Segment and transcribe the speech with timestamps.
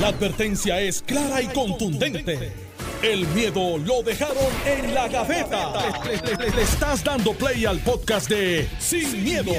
[0.00, 2.52] La advertencia es clara y contundente.
[3.00, 4.36] El miedo lo dejaron
[4.66, 5.72] en la gaveta.
[6.04, 9.52] Le, le estás dando play al podcast de Sin, miedo,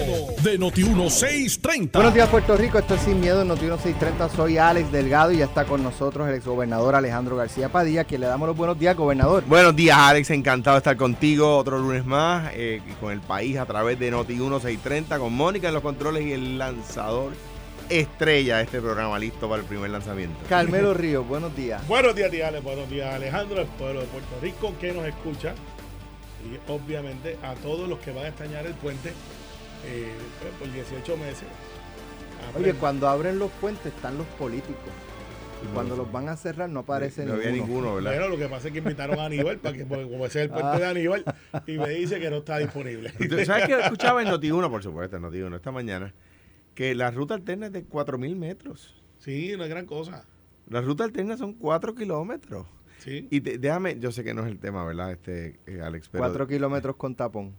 [0.44, 1.92] de Noti1630.
[1.94, 2.78] Buenos días, Puerto Rico.
[2.78, 4.36] Esto es Sin Miedo en Noti1630.
[4.36, 8.26] Soy Alex Delgado y ya está con nosotros el exgobernador Alejandro García Padilla, que le
[8.26, 9.46] damos los buenos días, gobernador.
[9.48, 10.32] Buenos días, Alex.
[10.32, 15.18] Encantado de estar contigo otro lunes más eh, con el país a través de Noti1630,
[15.18, 17.32] con Mónica en los controles y el lanzador
[17.90, 20.38] estrella de este programa, listo para el primer lanzamiento.
[20.50, 21.86] Carmelo Ríos, buenos días.
[21.88, 22.64] Buenos días, Diales.
[22.64, 25.54] Buenos días, Alejandro, el pueblo de Puerto Rico que nos escucha.
[26.44, 29.10] Y obviamente a todos los que van a extrañar el puente
[29.86, 30.12] eh,
[30.60, 31.48] por 18 meses.
[32.58, 34.92] Oye, cuando abren los puentes están los políticos.
[35.64, 37.48] Y cuando los van a cerrar no aparece no, ninguno.
[37.48, 38.12] había ninguno, ¿verdad?
[38.12, 40.46] Bueno, lo que pasa es que invitaron a Aníbal para que, porque como ese es
[40.46, 41.24] el puente de Aníbal,
[41.66, 43.12] y me dice que no está disponible.
[43.20, 46.14] ¿Y tú ¿Sabes que escuchaba en Noti1, por supuesto, en Noti1 esta mañana?
[46.76, 48.94] Que la ruta alterna es de 4.000 metros.
[49.18, 50.26] Sí, no es gran cosa.
[50.70, 52.68] La ruta alterna son 4 kilómetros.
[53.00, 53.28] Sí.
[53.32, 56.10] Y te- déjame, yo sé que no es el tema, ¿verdad, este eh, Alex?
[56.10, 57.54] Pero, Cuatro kilómetros con tapón.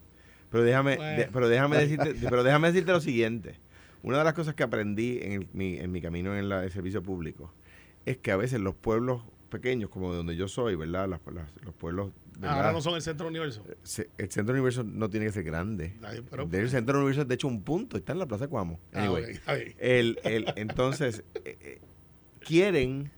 [0.51, 1.19] pero déjame, Bueno.
[1.19, 3.59] de- pero déjame decirte, pero déjame decirte lo siguiente.
[4.03, 6.71] Una de las cosas que aprendí en, el- mi, en mi camino en la- el
[6.71, 7.53] servicio público
[8.05, 11.09] es que a veces los pueblos pequeños, como de donde yo soy, ¿verdad?
[11.09, 12.57] Las- las- los pueblos ¿verdad?
[12.57, 13.65] Ahora no son el centro del universo.
[13.83, 15.97] Se- el centro universo no tiene que ser grande.
[16.03, 18.27] Ay, pero- De hecho, el centro universo es de hecho un punto, está en la
[18.27, 18.79] Plaza Cuamo.
[18.93, 19.41] Ah, Anyway,
[19.79, 21.81] el, el- entonces, eh, eh,
[22.41, 23.11] quieren,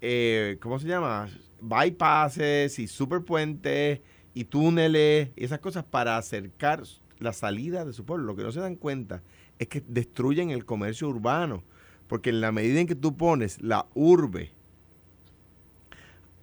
[0.00, 1.28] eh, ¿cómo se llama?
[1.60, 4.00] Bypasses y superpuentes
[4.34, 6.82] y túneles y esas cosas para acercar
[7.18, 8.26] la salida de su pueblo.
[8.26, 9.22] Lo que no se dan cuenta
[9.58, 11.64] es que destruyen el comercio urbano.
[12.08, 14.52] Porque en la medida en que tú pones la urbe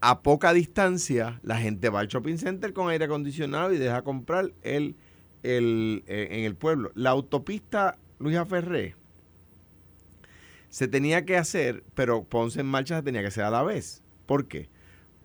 [0.06, 4.52] a poca distancia, la gente va al shopping center con aire acondicionado y deja comprar
[4.62, 4.98] el,
[5.44, 6.92] el, eh, en el pueblo.
[6.94, 8.98] La autopista Luisa Ferré
[10.68, 14.04] se tenía que hacer, pero Ponce en Marcha se tenía que hacer a la vez.
[14.26, 14.68] ¿Por qué?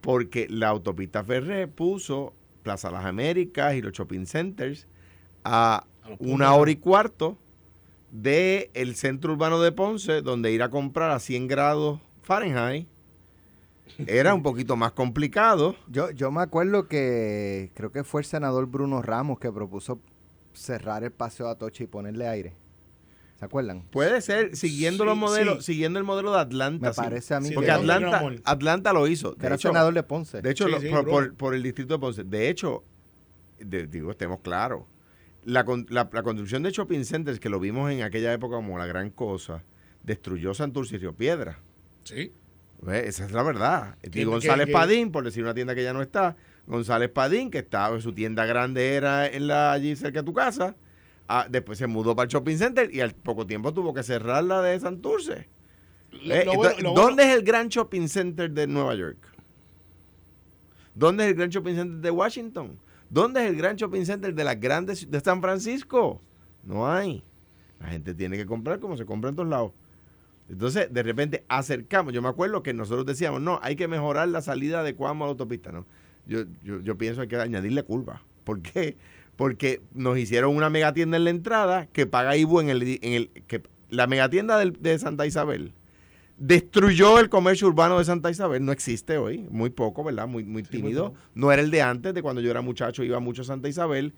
[0.00, 4.86] Porque la autopista Ferré puso Plaza Las Américas y los shopping centers
[5.42, 5.88] a
[6.20, 7.36] una hora y cuarto
[8.12, 12.86] de el centro urbano de Ponce, donde ir a comprar a 100 grados Fahrenheit
[14.06, 15.74] era un poquito más complicado.
[15.88, 20.00] Yo, yo me acuerdo que creo que fue el senador Bruno Ramos que propuso
[20.52, 22.54] cerrar el paseo de Atocha y ponerle aire.
[23.38, 23.82] ¿Se acuerdan?
[23.90, 25.72] Puede ser siguiendo Sí, los modelos, sí.
[25.74, 26.88] siguiendo el modelo de Atlanta.
[26.88, 27.00] Me sí.
[27.00, 28.42] parece a mí Sí, Porque que, ¿de dónde Atlanta?
[28.50, 29.34] Atlanta lo hizo.
[29.34, 30.42] De era hecho, senador de Ponce.
[30.42, 31.12] de hecho Sí, lo- sí, por, bro.
[31.12, 32.24] por- por el distrito de Ponce.
[32.24, 32.82] De hecho,
[33.60, 34.82] de- digo, estemos claros.
[35.44, 39.10] La- la construcción de shopping centers, que lo vimos en aquella época como la gran
[39.10, 39.62] cosa,
[40.02, 41.60] destruyó Santurce y Río Piedra.
[42.02, 42.32] Sí.
[42.86, 43.96] Esa es la verdad.
[44.02, 47.58] Y ¿Quién- González Padín, por decir una tienda que ya no está, González Padín, que
[47.58, 50.76] estaba, su tienda grande era en la, allí cerca de tu casa,
[51.26, 54.44] ah, después se mudó para el shopping center y al poco tiempo tuvo que cerrar
[54.44, 55.48] la de Santurce.
[56.12, 59.18] Eh, lo entonces, bueno- lo ¿Dónde bueno- es el gran shopping center de Nueva York?
[60.94, 62.78] ¿Dónde es el gran shopping center de Washington?
[63.10, 66.20] ¿Dónde es el gran shopping center de las grandes de San Francisco?
[66.62, 67.22] No hay.
[67.80, 69.72] La gente tiene que comprar como se compra en todos lados.
[70.48, 72.12] Entonces, de repente acercamos.
[72.12, 75.26] Yo me acuerdo que nosotros decíamos, no, hay que mejorar la salida de Cuamo a
[75.26, 75.72] la autopista.
[75.72, 75.84] No,
[76.26, 78.22] yo, yo, yo pienso que hay que añadirle curva.
[78.44, 78.96] ¿Por qué?
[79.36, 83.28] Porque nos hicieron una megatienda en la entrada que paga IBU en el, en el
[83.46, 85.72] que la megatienda del- de Santa Isabel
[86.38, 88.64] destruyó el comercio urbano de Santa Isabel.
[88.64, 90.26] No existe hoy, muy poco, ¿verdad?
[90.28, 91.14] Muy, muy Sí, muy tímido.
[91.34, 94.14] no era el de antes, de cuando yo era muchacho, iba mucho a Santa Isabel.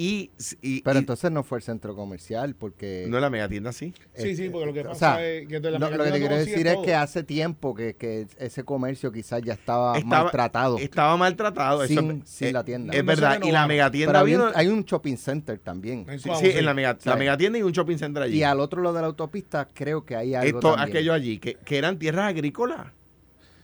[0.00, 0.30] Y,
[0.62, 3.06] y- Pero y- entonces no fue el centro comercial porque...
[3.08, 3.92] no la megatienda sí.
[4.14, 6.10] Sí, sí, porque lo que o pasa sea, es que de la lo, lo que
[6.12, 6.84] te quiero decir es todo.
[6.84, 11.84] que hace tiempo que, que ese comercio quizás ya estaba, Estaba- maltratado Estaba maltratado.
[11.88, 12.94] sin, es- sin eh, la tienda.
[12.94, 13.40] Es verdad.
[13.42, 14.46] Y la megatienda Pero había vino.
[14.50, 16.06] un- hay un shopping center también.
[16.16, 16.58] Sí, Cuamo, sí, sí.
[16.58, 17.08] en la, mega- Sí.
[17.08, 18.38] la megatienda y un shopping center allí.
[18.38, 20.90] Y al otro lado de la autopista creo que hay algo Esto, también.
[20.96, 22.86] aquello allí, que, que eran tierras agrícolas.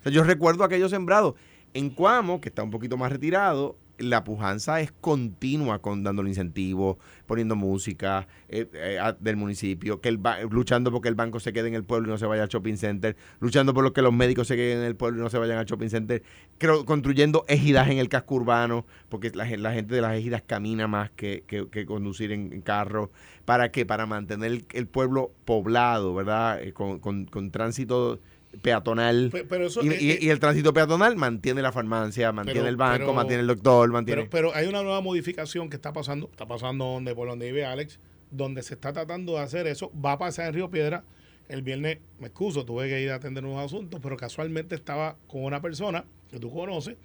[0.01, 1.35] O sea, yo recuerdo aquellos sembrados.
[1.75, 6.97] En Cuamo, que está un poquito más retirado, la pujanza es continua con dándole incentivos,
[7.27, 10.21] poniendo música eh, eh, del municipio, que el
[10.51, 12.77] luchando porque el banco se quede en el pueblo y no se vaya al shopping
[12.77, 15.39] center, luchando por lo que los médicos se queden en el pueblo y no se
[15.39, 16.23] vayan al shopping center,
[16.59, 20.87] creo, construyendo ejidas en el casco urbano, porque la, la gente de las ejidas camina
[20.87, 23.11] más que, que- que conducir en, carro.
[23.45, 23.85] ¿Para qué?
[23.85, 26.63] Para mantener el, el pueblo poblado, ¿verdad?
[26.63, 28.21] Eh, con, con- con tránsito
[28.63, 29.31] peatonal.
[29.33, 32.69] Pe- Pero eso Y, eh, y- y el tránsito peatonal mantiene la farmacia, mantiene Pero-
[32.71, 34.23] el banco, mantiene el doctor, mantiene...
[34.23, 37.65] Pero, pero hay una nueva modificación que está pasando, está pasando donde, por donde vive
[37.65, 37.99] Alex,
[38.31, 39.93] donde se está tratando de hacer eso.
[40.03, 41.05] Va a pasar en Río Piedra.
[41.49, 45.45] El viernes, me excuso, tuve que ir a atender unos asuntos, pero casualmente estaba con
[45.45, 46.97] una persona que tú conoces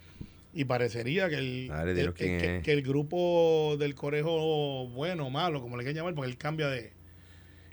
[0.54, 1.70] y parecería que el,
[2.14, 6.68] que, el grupo del conejo bueno o malo, como le quieran llamar, porque él cambia
[6.68, 6.92] de...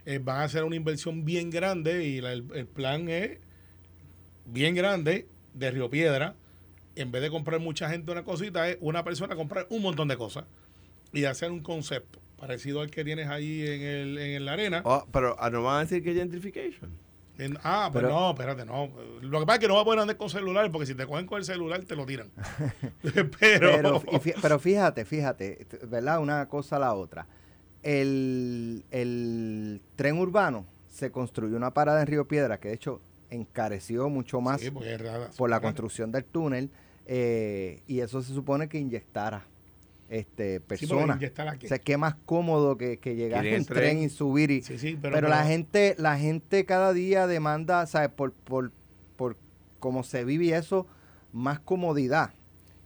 [0.04, 3.38] eh, van a hacer una inversión bien grande y la- el, el plan es
[4.52, 6.34] bien grande de Río Piedra,
[6.96, 10.16] en vez de comprar mucha gente una cosita, es una persona comprar un montón de
[10.16, 10.44] cosas
[11.12, 14.82] y hacer un concepto parecido al que tienes ahí en, el, en la arena.
[14.84, 16.90] Oh, pero ah, no van a decir que es gentrification.
[17.38, 18.90] En- ah, pero, Pero- no, espérate, no.
[19.22, 21.06] Lo que pasa es que no va a poder andar con celular porque si te
[21.06, 22.30] cogen con el celular te lo tiran.
[23.40, 24.02] pero,
[24.42, 26.20] Pero, fíjate, fíjate, ¿verdad?
[26.20, 27.26] Una cosa a la otra.
[27.82, 34.08] El, el tren urbano se construyó una parada en Río Piedra que de hecho encareció
[34.08, 36.70] mucho más Sí, rara, por la construcción del túnel
[37.06, 39.44] eh, y eso se supone que inyectara
[40.08, 41.22] este, Sí, personas.
[41.22, 41.66] aquí.
[41.66, 43.78] o sea, qué más cómodo que, que llegar en en tren.
[43.78, 47.84] tren y subir y, Sí, sí, pero, pero, la gente la gente cada día demanda
[47.86, 48.72] sabes por por
[49.16, 49.36] por
[49.78, 50.86] cómo se vive eso
[51.32, 52.32] más comodidad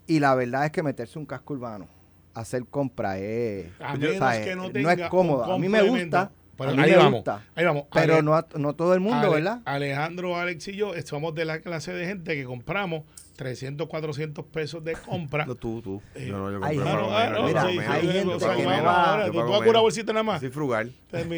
[0.08, 1.86] y la verdad es que meterse un casco urbano
[2.34, 4.40] hacer compra es A yo- menos ¿sabes?
[4.46, 6.32] que no es cómodo un a mí me gusta
[6.70, 7.84] Pero a mí ahí me vamos, gusta ahí vamos.
[7.92, 11.34] pero Ale- no, a- no todo el mundo Ale- verdad Alejandro, Alex y yo somos
[11.34, 13.02] de la clase de gente que compramos
[13.36, 15.46] 300, 400 pesos de compra.
[15.46, 16.02] No, tú, tú.
[16.14, 19.26] Eh, Yo no, yo compré Ah, comer, no, mira, para hay gente que no va-
[19.30, 20.40] tú vas una bolsita nada más.
[20.40, 20.92] Soy frugal.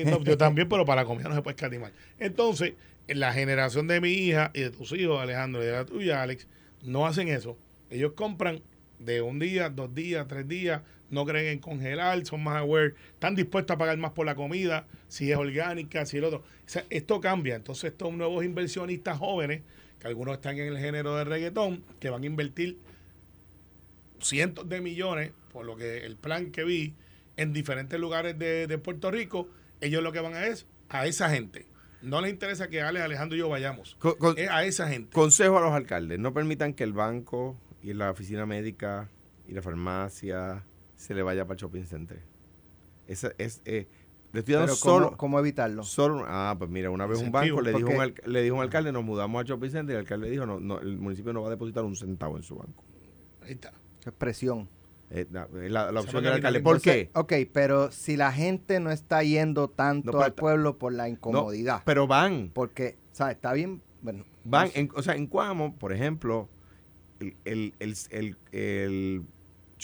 [0.04, 1.92] No, yo también, pero para la comida no se puede escatimar.
[2.18, 2.74] Entonces,
[3.06, 6.22] en la generación de mi hija y de tus hijos, Alejandro, y de la tuya,
[6.22, 6.46] Alex,
[6.82, 7.56] no hacen eso.
[7.90, 8.60] Ellos compran
[8.98, 13.34] de un día, dos días, tres días, no creen en congelar, son más aware, están
[13.34, 16.38] dispuestos a pagar más por la comida, si es orgánica, si el otro.
[16.40, 17.54] O sea, esto cambia.
[17.56, 19.62] Entonces, estos nuevos inversionistas jóvenes,
[20.00, 22.78] que algunos están en el género de reggaetón, que van a invertir
[24.20, 26.94] cientos de millones, por lo que el plan que vi,
[27.36, 29.48] en diferentes lugares de, de Puerto Rico,
[29.80, 31.66] ellos lo que van a es a esa gente.
[32.02, 33.96] No les interesa que Ale, Alejandro y yo vayamos.
[33.98, 35.10] Con- con- Es a esa gente.
[35.12, 39.08] Consejo a los alcaldes, no permitan que el banco y la oficina médica
[39.48, 40.64] y la farmacia
[40.96, 42.22] se le vaya para el shopping center.
[43.06, 43.88] Esa es, eh,
[44.32, 47.30] le estoy dando pero ¿cómo, solo, cómo evitarlo solo, ah, pues mira, una vez un
[47.30, 49.96] banco le dijo, un, le dijo a un alcalde, nos mudamos al shopping center y
[49.96, 52.56] el alcalde dijo, no, no, el municipio no va a depositar un centavo en su
[52.56, 52.82] banco.
[53.42, 53.72] Ahí está.
[54.04, 54.68] es presión
[55.10, 56.60] Eh, la, la- la opción del alcalde.
[56.60, 57.10] ¿Por qué?
[57.14, 61.82] ok pero si la gente no está yendo tanto No, al pueblo por la incomodidad
[61.84, 64.80] Pero van, porque sabes está bien bueno van, no sé.
[64.80, 66.48] en, o sea, en Cuamo, por ejemplo,
[67.20, 69.22] el, el, el, el- el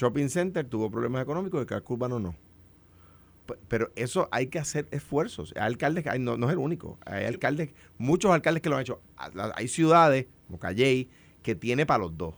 [0.00, 2.34] shopping center tuvo problemas económicos, el casco urbano no.
[3.68, 5.52] Pero eso hay que hacer esfuerzos.
[5.56, 6.98] Hay alcaldes, hay- no, es el único.
[7.04, 9.00] Hay alcaldes, muchos alcaldes que lo han hecho.
[9.56, 11.08] Hay ciudades, como Calley,
[11.42, 12.34] que tiene para los dos.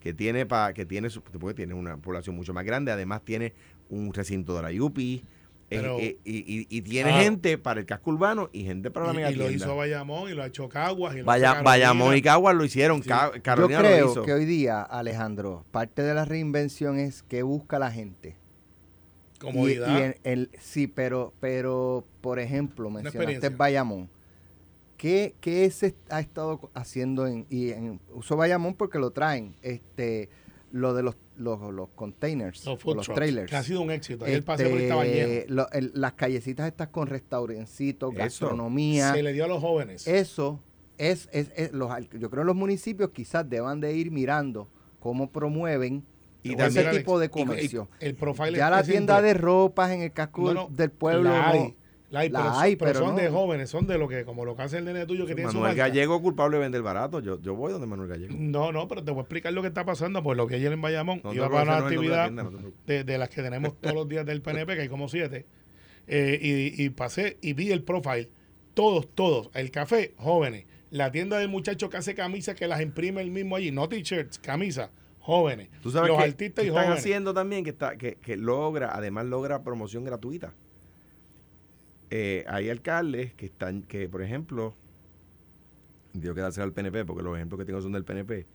[0.00, 1.08] Que tiene para, que tiene
[1.56, 3.54] tiene una población mucho más grande, además tiene
[3.88, 5.24] un recinto de la UPI,
[5.68, 7.20] Pero- eh, y, y- y tiene Ah.
[7.22, 9.64] gente para el casco urbano y gente para la Y, mega y lo tienda.
[9.66, 11.14] hizo Bayamón y lo ha hecho Caguas.
[11.16, 13.02] Y lo Vaya, Bayamón y Caguas lo hicieron.
[13.02, 13.08] Sí.
[13.08, 14.22] Ca- yo Carolina lo creo hizo.
[14.22, 18.36] que hoy día Alejandro parte de la reinvención es que busca la gente
[19.34, 19.98] Y- Comodidad.
[19.98, 23.48] y en- el- sí pero pero por ejemplo mencionaste.
[23.50, 24.08] Bayamón
[24.96, 30.30] ¿Qué, qué se ha estado haciendo en, y en uso Bayamón porque lo traen este
[30.72, 33.90] lo de los los, los containers los food los trucks, trailers Que ha sido un
[33.90, 34.24] éxito.
[34.24, 35.54] Ayer el paseo por estaba Este, lleno.
[35.54, 39.12] lo- el- las callecitas estas con restaurancitos, gastronomía.
[39.12, 40.06] Se le dio a los jóvenes.
[40.06, 40.60] Eso
[40.98, 44.68] es, es, es- los, yo creo que los municipios quizás deban de ir mirando
[44.98, 46.04] cómo promueven
[46.42, 47.88] Y ese tipo de y- y- comercio.
[48.00, 50.90] el profile ya es la tienda de ropas en el casco No, del- no, del
[50.90, 51.74] pueblo la no.
[52.16, 53.22] La hay, La pero, son- hay, pero pero son no.
[53.22, 55.50] de jóvenes, son de lo que, como lo que hace el nene tuyo que tiene
[55.50, 55.76] su Manuel.
[55.76, 57.20] Gallego culpable de vender barato.
[57.20, 58.34] Yo, yo voy donde Manuel Gallego.
[58.36, 60.22] No, no, pero te voy a explicar lo que está pasando.
[60.22, 63.18] Pues lo que ayer en Bayamón No, iba para una actividad tienda, no de, de
[63.18, 65.46] las que tenemos todos los días del PNP, que hay como siete.
[66.06, 68.30] eh, y, y pasé y vi el profile.
[68.74, 69.50] Todos, todos.
[69.54, 70.66] El café, jóvenes.
[70.90, 73.70] La tienda del muchacho que hace camisas que las imprime él mismo allí.
[73.72, 75.68] No t-shirts, camisas, jóvenes.
[75.82, 77.02] Tú sabes los que, artistas que y están jóvenes.
[77.04, 80.52] haciendo también que, está, que, que logra, además logra promoción gratuita.
[82.10, 84.74] Eh, hay alcaldes que están, que por ejemplo,
[86.12, 88.46] quiero quedarse al PNP porque los ejemplos que tengo son del PNP,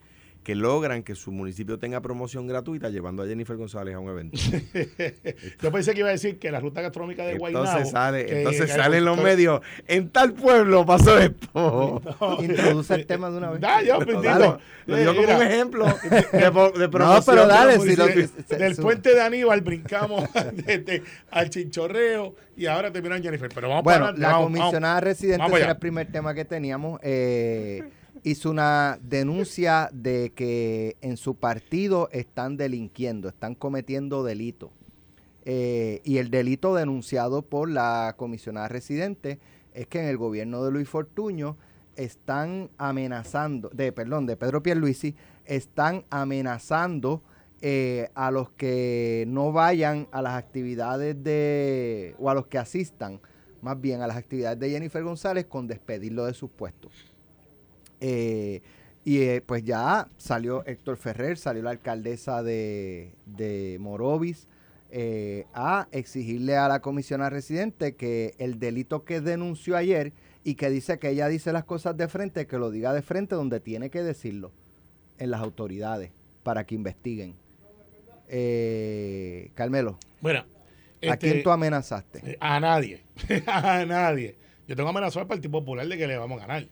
[0.44, 4.38] que logran que su municipio tenga promoción gratuita llevando a Jennifer González a un evento.
[5.62, 7.66] Yo pensé que iba a decir que la ruta gastronómica de Guaynabo.
[7.66, 9.62] Entonces sale, que- entonces que- salen los medios.
[9.88, 12.02] En tal pueblo pasó esto.
[12.42, 13.62] Introduce el tema de una vez.
[13.62, 14.56] Da, yo, No, dale.
[14.88, 16.40] Lo digo como mira, un ejemplo de,
[16.80, 17.24] de promoción.
[17.28, 21.50] pero de la dale, si lo se- del su- puente de Aníbal brincamos desde al
[21.52, 23.50] chinchorreo y ahora terminan Jennifer.
[23.54, 27.84] Pero vamos Bueno, para la comisionada residente, Vamos era el primer tema que teníamos, eh,
[28.24, 34.72] hizo una denuncia de que en su partido están delinquiendo, están cometiendo delito.
[35.44, 39.40] Eh, y el delito denunciado por la comisionada residente
[39.74, 41.58] es que en el gobierno de Luis Fortuño
[41.96, 47.24] están amenazando, de perdón, de Pedro Pierluisi, están amenazando
[47.62, 53.20] eh, a los que no vayan a las actividades de, o a los que asistan,
[53.62, 57.11] más bien a las actividades de Jennifer González con despedirlo de sus puestos.
[58.02, 58.62] Eh,
[59.04, 64.48] Y eh, pues ya salió Héctor Ferrer, salió la alcaldesa de, de Morovis
[64.92, 70.70] eh, a exigirle a la comisionada residente que el delito que denunció ayer y que
[70.70, 73.90] dice que ella dice las cosas de frente, que lo diga de frente donde tiene
[73.90, 74.52] que decirlo,
[75.18, 76.12] en las autoridades,
[76.44, 77.34] para que investiguen.
[78.28, 80.40] Eh, Carmelo, Bueno,
[81.10, 82.22] ¿a quién este, tú amenazaste?
[82.24, 83.02] eh, A nadie.
[83.48, 84.36] a nadie.
[84.68, 86.68] Yo tengo amenazado al Partido Popular de que le vamos a ganar.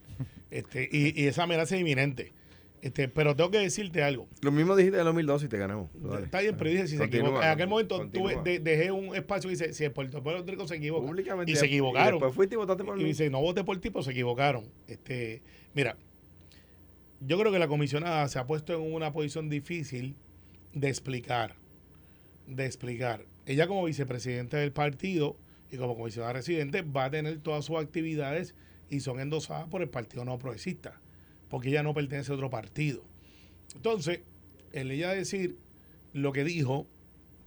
[0.52, 2.34] Este, y, y esa amenaza es inminente.
[2.82, 4.28] Este, pero tengo que decirte algo.
[4.42, 5.90] Lo mismo dijiste en el 2012 y te ganamos.
[5.96, 6.26] Dale.
[6.26, 7.46] Está bien, pero dije si se equivoca.
[7.46, 8.32] En aquel momento continúa.
[8.32, 11.12] tuve- de- dejé un espacio y dice, si el Puerto Rico se equivoca.
[11.46, 12.14] Y se equivocaron.
[12.14, 14.64] después fuiste y votaste por Y dice, no voté por ti, pero se equivocaron.
[14.88, 15.42] Este,
[15.74, 15.98] mira,
[17.20, 20.16] yo creo que la comisionada se ha puesto en una posición difícil
[20.74, 21.56] de explicar.
[22.48, 23.26] De explicar.
[23.46, 25.36] Ella como vicepresidenta del partido
[25.70, 28.56] y como comisionada residente va a tener todas sus actividades
[28.90, 31.00] y son endosadas por el Partido No Progresista,
[31.50, 33.04] porque ella no pertenece a otro partido.
[33.76, 34.22] Entonces,
[34.72, 35.58] el ella decir
[36.14, 36.88] lo que dijo,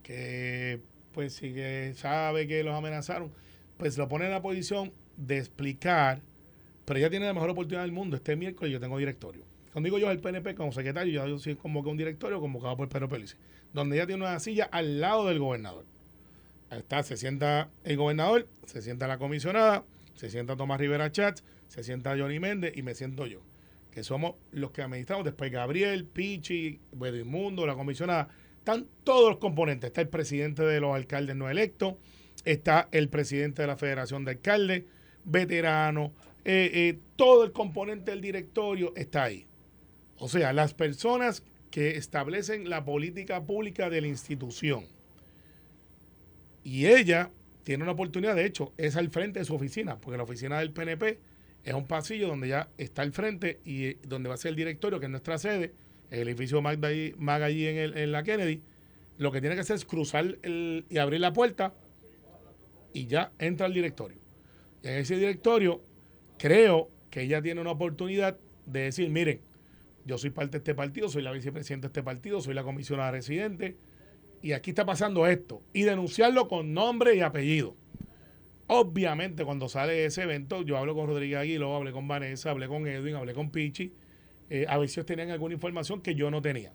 [0.03, 0.81] que
[1.13, 3.31] pues si que sabe que los amenazaron,
[3.77, 6.21] pues lo pone en la posición de explicar,
[6.85, 8.17] pero ella tiene la mejor oportunidad del mundo.
[8.17, 9.45] Este miércoles yo tengo directorio.
[9.73, 12.89] Cuando digo yo el PNP como secretario, yo, yo sí convoqué un directorio convocado por
[12.89, 13.37] Pedro Pelici,
[13.73, 15.87] donde ella tiene una silla al lado del gobernador.
[16.71, 19.85] Ahí está, se sienta el gobernador, se sienta la comisionada,
[20.23, 23.41] se sienta Tomás Rivera Chats, se sienta Johnny Méndez y me siento yo,
[23.91, 25.25] que somos los que administramos.
[25.25, 28.29] Después Gabriel, Pichi, Inmundo, la comisionada.
[28.57, 29.89] Están todos los componentes.
[29.89, 31.95] Está el presidente de los alcaldes no electos,
[32.45, 34.85] está el presidente de la Federación de Alcaldes,
[35.25, 36.13] veterano,
[36.45, 39.49] eh, eh, todo el componente del directorio está ahí.
[40.19, 44.87] O sea, las personas que establecen la política pública de la institución.
[46.63, 47.33] Y ella
[47.65, 50.73] tiene una oportunidad, de hecho, es al frente de su oficina, porque la oficina del
[50.73, 51.19] PNP
[51.65, 54.57] es un pasillo donde ya está al frente y eh, donde va a ser el
[54.57, 55.73] directorio, que es nuestra sede,
[56.11, 58.61] el edificio Magda allí- Mag allí en, el- en la Kennedy.
[59.19, 61.73] Lo que tiene que hacer es cruzar el- y abrir la puerta
[62.93, 64.19] y ya entra al directorio.
[64.83, 65.81] Y en ese directorio
[66.39, 69.41] creo que ella tiene una oportunidad de decir, miren,
[70.05, 73.13] yo soy parte de este partido, soy la vicepresidenta de este partido, soy la comisionada
[73.13, 73.77] residente,
[74.43, 77.77] y aquí está pasando esto, y denunciarlo con nombre y apellido.
[78.67, 82.87] Obviamente, cuando sale ese evento, yo hablo con Rodríguez Aguiló, hablé con Vanessa, hablé con
[82.87, 83.93] Edwin, hablé con Pichi,
[84.51, 86.73] eh, a ver si ellos tenían alguna información que yo no tenía.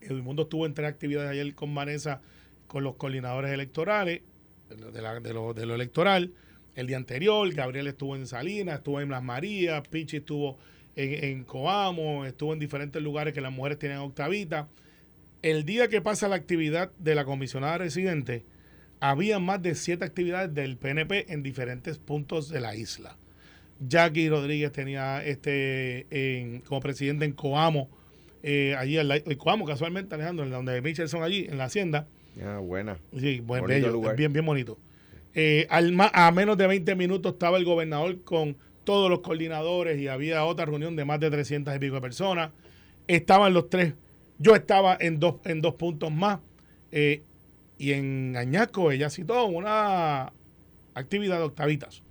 [0.00, 2.20] Edwin Mundo estuvo en tres actividades ayer con Vanessa,
[2.66, 4.22] con los coordinadores electorales,
[4.68, 6.32] de, la- de lo, de lo electoral.
[6.74, 10.58] El día anterior, Gabriel estuvo en Salinas, estuvo en Las Marías, Pichi estuvo
[10.94, 14.68] en, en Coamo, estuvo en diferentes lugares que las mujeres tienen octavita.
[15.42, 18.44] El día que pasa la actividad de la comisionada residente,
[19.00, 23.16] había más de siete actividades del PNP en diferentes puntos de la isla.
[23.80, 27.88] Jackie Rodríguez tenía este en- como presidente en Coamo,
[28.42, 32.08] eh, allí al en Coamo casualmente, Alejandro, en donde Michelson allí, en la hacienda.
[32.44, 32.98] Ah, buena.
[33.16, 34.16] Sí, buen bello, lugar.
[34.16, 34.78] bien, bien bonito.
[35.34, 40.08] Eh, al a menos de 20 minutos estaba el gobernador con todos los coordinadores y
[40.08, 42.50] había otra reunión de más de 300 y pico de personas.
[43.06, 43.94] Estaban los tres.
[44.38, 46.40] Yo estaba en dos, en dos puntos más.
[46.92, 47.22] Eh,
[47.76, 50.32] y en Añasco ella citó una
[50.94, 52.02] actividad de octavitas.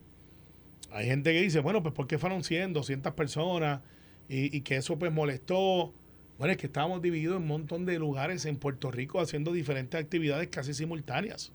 [0.91, 3.81] Hay gente que dice, bueno, pues ¿por qué fueron 100, 200 personas?
[4.29, 5.93] Y, y que eso pues molestó.
[6.37, 9.99] Bueno, es que estábamos divididos en un montón de lugares en Puerto Rico haciendo diferentes
[9.99, 11.51] actividades casi simultáneas.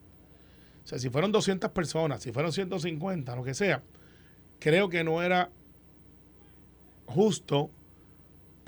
[0.85, 3.83] O sea, si fueron 200 personas, si fueron 150, lo que sea,
[4.59, 5.51] creo que no era
[7.07, 7.71] justo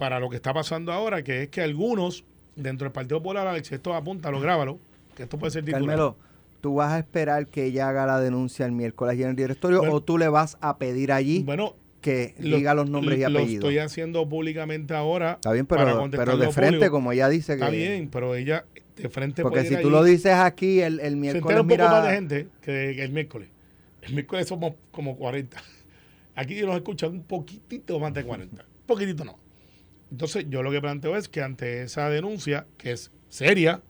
[0.04, 2.24] para lo que está pasando ahora, que es que algunos
[2.56, 4.78] dentro del Partido Popular, Alex, esto apúntalo, grábalo,
[5.16, 5.80] que esto puede ser titular.
[5.80, 6.16] Carmelo,
[6.60, 9.78] ¿tú vas a esperar que ella haga la denuncia el miércoles allí en el directorio
[9.78, 9.94] Bueno.
[9.94, 13.28] o tú le vas a pedir allí Bueno, que lo- diga los nombres y Lo
[13.28, 13.64] apellidos?
[13.64, 15.32] estoy haciendo públicamente ahora.
[15.36, 16.92] Está bien, pero, pero de lo frente, público.
[16.92, 17.62] como ella dice que...
[17.64, 19.96] Está bien, pero ella de frente Porque puede si ir tú allí.
[19.96, 21.88] lo dices aquí el, el se miércoles, poco mira...
[21.90, 23.48] más de gente que, que el miércoles.
[24.02, 25.56] El miércoles somos como 40.
[26.36, 28.62] Aquí nos escuchan un poquitito más de 40.
[28.62, 29.38] Un poquitito no.
[30.14, 33.82] Entonces, yo lo que planteo es que ante esa denuncia, que es seria,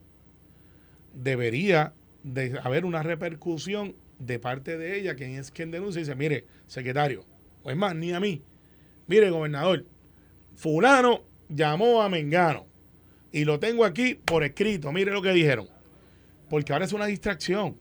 [1.12, 6.14] debería de haber una repercusión de parte de ella, quien es quien denuncia y dice,
[6.14, 7.26] mire, secretario,
[7.62, 8.40] o es más, ni a mí,
[9.06, 9.84] mire, gobernador,
[10.56, 12.64] fulano llamó a Mengano
[13.30, 15.68] y lo tengo aquí por escrito, mire lo que dijeron.
[16.48, 17.76] Porque ahora es una distracción.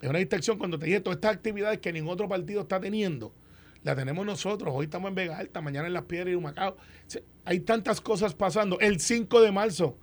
[0.00, 3.34] Es una distracción cuando te dije todas estas actividades que ningún otro partido está teniendo.
[3.84, 4.72] La tenemos nosotros.
[4.76, 6.76] Hoy estamos en Vega Alta, mañana en Las Piedras y Humacao.
[7.44, 8.78] Hay tantas cosas pasando.
[8.78, 9.96] El 5 de marzo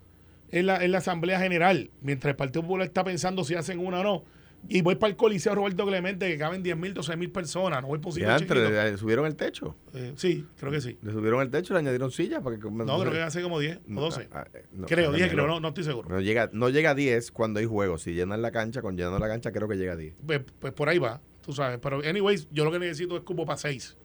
[0.50, 1.90] es la, la Asamblea General.
[2.02, 4.24] Mientras el Partido Popular está pensando si hacen una o no.
[4.68, 7.82] Y voy para el Coliseo Roberto Clemente, que caben 10 mil, 12 mil personas.
[7.82, 8.56] No voy chiquito.
[8.56, 9.78] le, subieron el techo.
[9.94, 10.98] Eh, sí, creo que sí.
[11.02, 12.70] Le subieron el techo y le añadieron sillas para que...
[12.70, 14.28] No, creo que hace como 10 o 12.
[14.34, 16.10] Ah, no, creo, 10 Carmelo, creo, no, no estoy seguro.
[16.10, 18.02] No llega, no llega a 10 cuando hay juegos.
[18.02, 20.16] Si llenan la cancha, con llenando la cancha creo que llega a 10.
[20.26, 21.80] Pues, pues por ahí va, tú sabes.
[21.82, 23.98] Pero, anyways, yo lo que necesito es cupo para 6.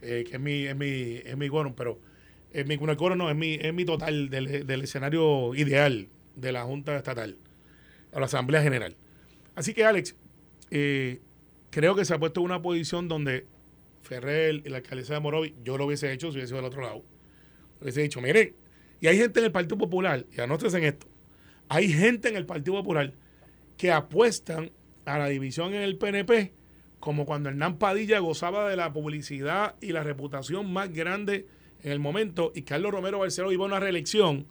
[0.00, 2.00] que es mi, es mi, es mi quórum, pero
[2.50, 6.08] es mi, no, el quórum no, es mi, es mi total del, del escenario ideal
[6.34, 7.36] de la Junta Estatal
[8.10, 8.96] o la Asamblea General.
[9.54, 10.16] Así que, Alex,
[10.70, 11.20] eh,
[11.68, 13.46] creo que se ha puesto en una posición donde
[14.00, 16.80] Ferrer y la alcaldesa de Morovi, yo lo hubiese hecho si hubiese sido del otro
[16.80, 17.04] lado.
[17.82, 18.54] Hubiese dicho, miren,
[18.98, 21.06] y hay gente en el Partido Popular, y anótense en esto,
[21.68, 23.12] hay gente en el Partido Popular
[23.76, 24.70] que apuestan
[25.04, 26.54] a la división en el PNP
[27.00, 31.46] como cuando Hernán Padilla gozaba de la publicidad y la reputación más grande
[31.82, 34.46] en el momento y Carlos Romero Barceló iba a una reelección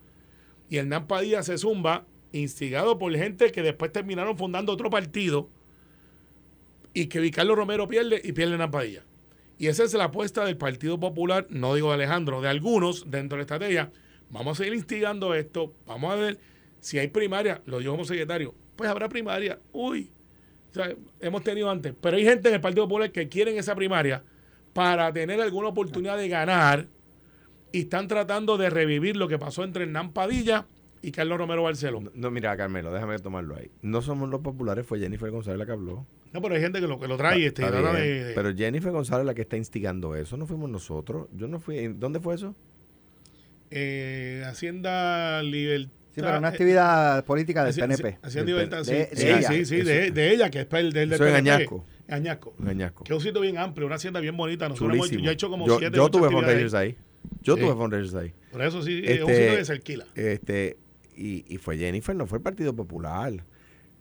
[0.70, 5.50] y Hernán Padilla se zumba instigado por gente que después terminaron fundando otro partido
[6.94, 9.04] y que Carlos Romero pierde y pierde Hernán Padilla.
[9.60, 13.38] Y esa es la apuesta del Partido Popular, no digo de Alejandro, de algunos dentro
[13.38, 13.92] de la estrategia.
[14.30, 16.39] Vamos a seguir instigando esto, vamos a ver
[16.80, 19.60] si hay primaria, lo dijo como secretario, pues habrá primaria.
[19.72, 20.12] Uy,
[20.77, 24.24] sea, hemos tenido antes, pero hay gente en el Partido Popular que quieren esa primaria
[24.74, 26.88] para tener alguna oportunidad de ganar
[27.72, 30.65] y están tratando de revivir lo que pasó entre Hernán Padilla
[31.01, 32.01] y Carlos Romero Barceló.
[32.01, 33.69] No, no, mira, Carmelo, déjame tomarlo ahí.
[33.81, 36.05] No somos los populares, fue Jennifer González la que habló.
[36.34, 38.24] No, pero hay gente que lo, que lo trae este, y Está trata bien, de,
[38.25, 41.27] de- Pero Jennifer González la que está instigando eso, no fuimos nosotros.
[41.34, 41.88] Yo no fui.
[41.89, 42.55] ¿Dónde fue eso?
[43.69, 45.91] eh, Hacienda Libertad.
[46.17, 48.17] Sí, pero una actividad política del PNP.
[48.27, 50.50] Sí, de- sí, de ella.
[50.50, 51.38] que es el del, del Eso PNP.
[51.51, 51.86] Añasco.
[52.07, 52.55] Añasco.
[52.65, 53.03] Añasco.
[53.03, 54.67] Que es un sitio bien amplio, una hacienda bien bonita.
[54.67, 56.95] Nosotros hemos, yo he hecho como yo, siete yo tuve fundraisers ahí.
[57.43, 57.62] Yo Sí.
[57.62, 58.33] tuve fundraisers ahí.
[58.51, 60.05] Por eso sí, es un Este, sitio que se alquila.
[60.15, 60.77] Este,
[61.15, 63.33] y, y fue Jennifer, no fue el Partido Popular.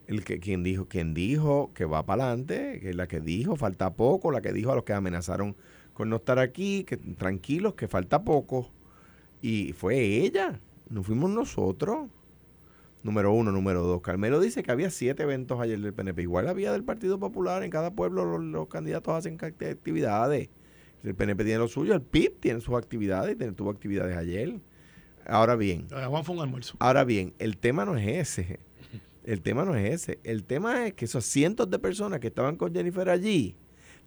[0.06, 3.92] El que, quien dijo, quien dijo que va para adelante, que la que dijo falta
[3.94, 5.54] poco, la que dijo a los que amenazaron
[5.92, 8.70] con no estar aquí, que tranquilos, que falta poco.
[9.42, 10.58] Y fue ella,
[10.88, 12.08] no fuimos nosotros.
[13.02, 14.00] Número uno, número dos.
[14.02, 16.22] Carmelo dice que había siete eventos ayer del PNP.
[16.22, 17.62] Igual había del Partido Popular.
[17.62, 20.48] En cada pueblo los, los candidatos hacen actividades.
[21.04, 24.60] El PNP tiene lo suyo, el PIB tiene sus actividades y tuvo actividades ayer.
[25.24, 26.76] Ahora bien, Juan fue un almuerzo.
[26.80, 28.06] Ahora bien, el tema no es
[28.38, 28.60] ese.
[29.24, 30.20] El tema no es ese.
[30.24, 33.56] El tema es que esos cientos de personas que estaban con Jennifer allí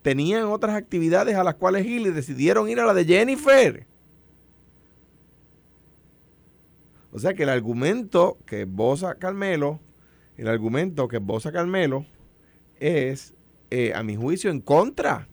[0.02, 3.86] tenían otras actividades a las cuales ir y decidieron ir a la de Jennifer.
[7.12, 9.80] O sea que el argumento que bosa Carmelo,
[10.38, 12.06] el argumento que bosa Carmelo
[12.80, 13.34] es,
[13.72, 15.28] eh, a mi juicio, en contra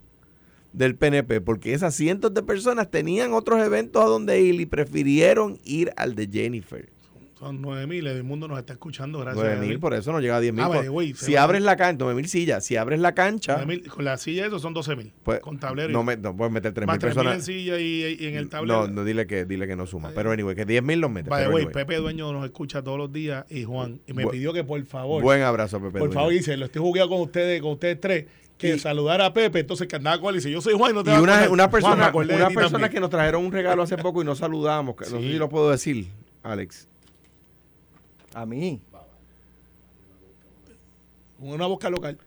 [0.72, 5.58] del PNP, porque esas cientos de personas tenían otros eventos a donde ir y prefirieron
[5.64, 6.90] ir al de Jennifer.
[7.38, 9.36] Son 9 mil, el mundo nos está escuchando, gracias.
[9.44, 9.80] 9 a mil, Dios.
[9.82, 10.64] por eso no llega a 10 mil.
[10.64, 10.82] Ah,
[11.14, 14.46] si abres la cancha, 9 mil sillas, si abres la cancha, 9,000, con la silla
[14.46, 15.12] eso son 12 mil.
[15.22, 15.90] pues con tablero.
[15.92, 17.44] no, me, no puedes meter 3 más mil 3 mil en personas.
[17.44, 18.86] silla y, y en el tablero.
[18.86, 20.12] No, no, dile que, dile que no suma.
[20.14, 21.28] Pero anyway, que 10 mil los mete.
[21.28, 21.74] By the pero way, anyway.
[21.84, 24.00] Pepe Dueño nos escucha todos los días y Juan.
[24.06, 25.90] Y me Bu- pidió que por favor, Buen abrazo, Pepe.
[25.90, 26.14] por Dueño.
[26.14, 28.24] favor, dice, lo estoy jugando con ustedes, con ustedes tres,
[28.56, 29.58] que Y- saludara a Pepe.
[29.60, 31.50] Entonces que andaba con él y dice, yo soy Juan no te Y una, acordar".
[31.50, 34.34] una Juan, persona, de una persona que nos trajeron un regalo hace poco y no
[34.34, 35.32] saludamos, que no sé Sí.
[35.32, 36.06] si lo puedo decir,
[36.42, 36.88] Alex.
[38.36, 38.82] A mí.
[41.38, 42.18] Una boca local.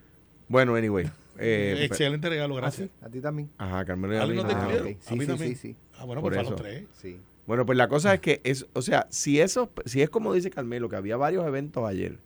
[0.48, 1.08] Bueno, anyway.
[1.38, 2.90] eh, Excelente regalo, Ah, gracias.
[2.90, 3.50] sí, a ti también.
[3.60, 4.36] Ajá, Carmelo y a mí.
[4.36, 4.74] no te Ah, ok.
[4.80, 5.38] A mí Sí, sí, también.
[5.38, 5.76] sí, sí.
[6.00, 6.64] Ah, bueno, Por pues para los eso.
[6.68, 6.88] tres.
[7.00, 7.20] Sí.
[7.46, 10.50] Bueno, pues la cosa es que es, o sea, si eso, si es como dice
[10.50, 12.18] Carmelo, que había varios eventos ayer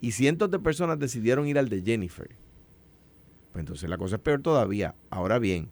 [0.00, 2.28] y cientos de personas decidieron ir al de Jennifer,
[3.52, 4.94] pues entonces la cosa es peor todavía.
[5.10, 5.70] Ahora bien,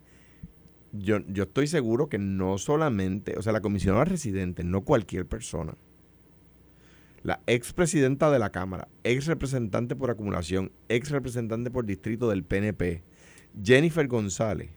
[0.93, 5.75] yo, yo estoy seguro que no solamente, o sea, la comisionada residente, no cualquier persona,
[7.23, 13.03] la expresidenta de la Cámara, ex representante por acumulación, ex representante por distrito del PNP,
[13.63, 14.71] Jennifer González,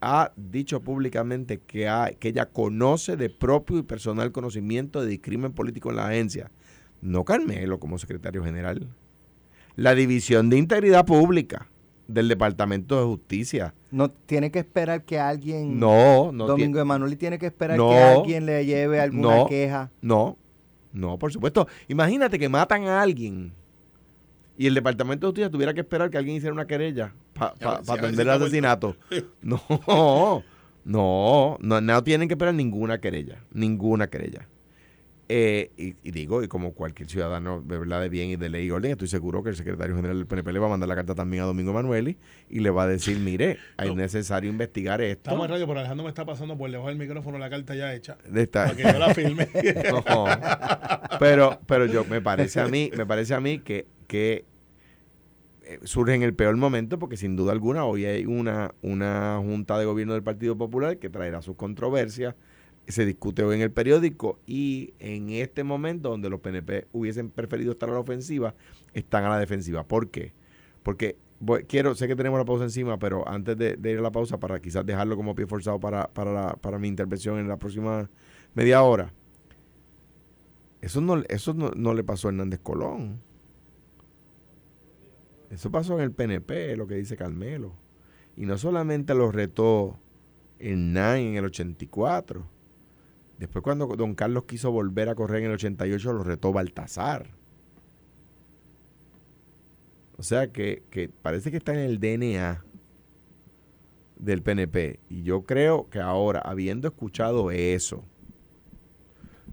[0.00, 5.52] ha dicho públicamente que, ha- que ella conoce de propio y personal conocimiento de crimen
[5.52, 6.50] político en la agencia.
[7.02, 8.88] No Carmelo como secretario general.
[9.74, 11.68] La División de Integridad Pública
[12.08, 13.74] del Departamento de Justicia.
[13.90, 15.78] No tiene que esperar que alguien.
[15.78, 16.46] No, no.
[16.46, 17.88] Domingo Emanuel tiene que esperar No.
[17.90, 19.46] que alguien le lleve alguna No.
[19.46, 19.90] queja.
[20.00, 20.38] No,
[20.96, 21.68] no, por supuesto.
[21.88, 23.52] Imagínate que matan a alguien
[24.56, 27.58] y el Departamento de Justicia tuviera que esperar que alguien hiciera una querella para Ya,
[27.58, 28.96] sí, a ver si atender el asesinato.
[29.42, 29.60] No,
[30.84, 34.48] no, no, no tienen que esperar ninguna querella, ninguna querella.
[35.28, 38.66] Eh, y, y digo, y como cualquier ciudadano de verdad de bien y de ley
[38.66, 40.94] y orden, estoy seguro que el secretario general del PNP le va a mandar la
[40.94, 42.16] carta también a Domingo Emanueli
[42.48, 43.96] y le va a decir, mire, es No.
[43.96, 45.30] necesario investigar esto.
[45.30, 47.92] Estamos en radio, pero Alejandro me está pasando por debajo del micrófono la carta ya
[47.92, 48.16] hecha.
[48.28, 49.48] De esta- Para que yo la filme.
[49.90, 50.24] No.
[51.18, 54.44] pero, pero yo me parece a mí, me parece a mí que, que
[55.64, 59.76] eh, surge en el peor momento porque sin duda alguna hoy hay una, una junta
[59.78, 62.36] de gobierno del Partido Popular que traerá sus controversias,
[62.88, 67.72] se discute hoy en el periódico y en este momento donde los PNP hubiesen preferido
[67.72, 68.54] estar a la ofensiva,
[68.94, 69.84] están a la defensiva.
[69.84, 70.32] ¿Por qué?
[70.82, 71.16] Porque
[71.66, 74.60] quiero, sé que tenemos la pausa encima, pero antes de, ir a la pausa para
[74.60, 78.08] quizás dejarlo como pie forzado para, para, para mi intervención en la próxima
[78.54, 79.12] media hora.
[80.80, 83.20] Eso no, eso no le pasó a Hernández Colón.
[85.50, 87.72] Eso pasó en el PNP, lo que dice Carmelo.
[88.36, 89.98] Y no solamente lo retó
[90.58, 92.55] en NAI en el 84.
[93.38, 97.28] Después cuando don Carlos quiso volver a correr en el 88, lo retó Baltasar.
[100.16, 102.64] O sea que, que parece que está en el DNA
[104.18, 105.00] del PNP.
[105.10, 108.02] Y yo creo que ahora, habiendo escuchado eso,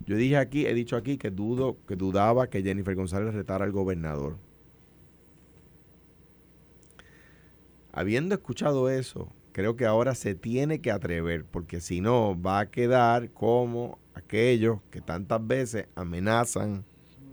[0.06, 3.72] yo dije aquí, he dicho aquí que dudo, que dudaba que Jennifer González retara al
[3.72, 4.38] gobernador.
[7.91, 12.70] Habiendo escuchado eso, creo que ahora se tiene que atrever, porque si no va a
[12.70, 16.84] quedar como aquellos que tantas veces amenazan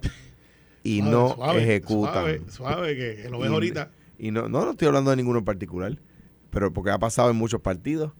[0.84, 2.48] y no ejecutan.
[2.48, 3.90] Suave, que, lo ves ahorita.
[4.18, 5.98] Y no, no, estoy hablando de ninguno en particular,
[6.50, 8.12] pero porque ha pasado en muchos partidos.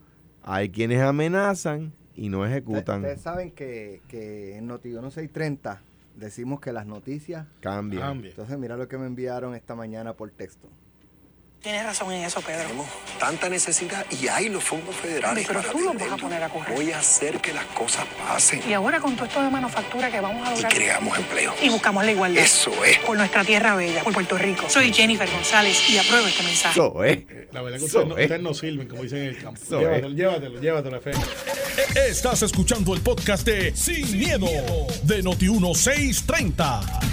[0.43, 3.01] Hay quienes amenazan y no ejecutan.
[3.01, 5.83] Ustedes saben que, que en Notiuno 630
[6.17, 8.25] decimos que las noticias cambian.
[8.25, 10.69] Entonces mira lo que me enviaron esta mañana por texto.
[11.62, 12.62] Tienes razón en eso, Pedro.
[12.62, 15.46] Tenemos tanta necesidad y hay los fondos federales.
[15.46, 16.75] Pero tú los vas a poner a correr.
[16.75, 18.62] Voy a hacer que las cosas pasen.
[18.66, 20.73] Y ahora con todo esto de manufactura que vamos a lograr.
[20.73, 21.55] Y creamos empleo.
[21.62, 22.42] Y buscamos la igualdad.
[22.42, 22.99] Eso es.
[23.01, 24.70] Por nuestra tierra bella, por Puerto Rico.
[24.70, 26.81] Soy Jennifer González y apruebo este mensaje.
[26.81, 27.18] Eso es.
[27.53, 29.61] La verdad que ustedes, no, sirven, como dicen en el campo.
[29.68, 31.11] llévatelo, llévatelo, llévatelo, fe.
[32.09, 34.46] Estás escuchando el podcast de Sin, miedo,
[35.03, 37.11] de Noti1630.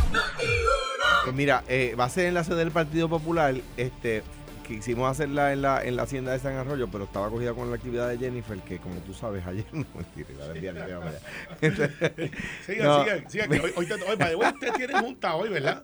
[1.25, 3.53] Pues mira, eh, va a ser en la sede del Partido Popular.
[3.75, 4.23] Este,
[4.67, 7.77] quisimos hacerla en la, en la hacienda de San Arroyo, pero estaba cogida con la
[7.77, 10.75] actividad de Jennifer, que como tú sabes, ayer no mentira, iba a enviar
[12.65, 15.83] Sigan, sigan, sigan, hoy, hoy, te, hoy, hoy ustedes tienen junta hoy, ¿verdad?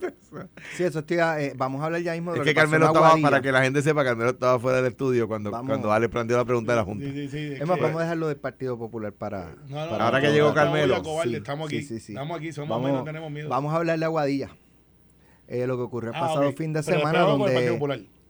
[0.76, 3.42] Sí, eso estoy, eh, vamos a hablar ya mismo de Es que, Carmelo estaba, para
[3.42, 6.74] que la gente sepa, Carmelo estaba fuera del estudio cuando, cuando Ale planteó la pregunta
[6.74, 7.06] de la Junta.
[7.06, 9.56] Sí, sí, es más, vamos a dejarlo del Partido Popular para...
[9.72, 10.98] ahora que llegó Carmelo.
[11.24, 13.50] estamos aquí, estamos aquí, somos vamos, no tenemos miedo.
[13.50, 14.50] Vamos a hablar de Aguadilla.
[15.48, 17.78] Eh, lo que ocurrió el ah, pasado fin de semana donde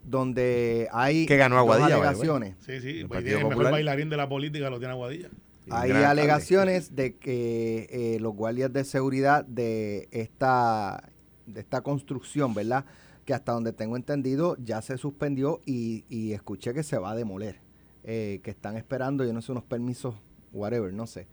[0.04, 2.56] donde hay que ganó Aguadilla, alegaciones.
[2.60, 5.30] Sí, sí, el, pues el mejor bailarín de la política lo tiene Aguadilla.
[5.70, 11.10] Hay alegaciones de que eh, los guardias de seguridad de esta,
[11.46, 12.86] de esta construcción, ¿verdad?
[13.24, 17.16] Que hasta donde tengo entendido ya se suspendió y, y escuché que se va a
[17.16, 17.62] demoler.
[18.06, 20.16] Eh, que están esperando, yo no sé, unos permisos,
[20.52, 21.26] whatever, no sé.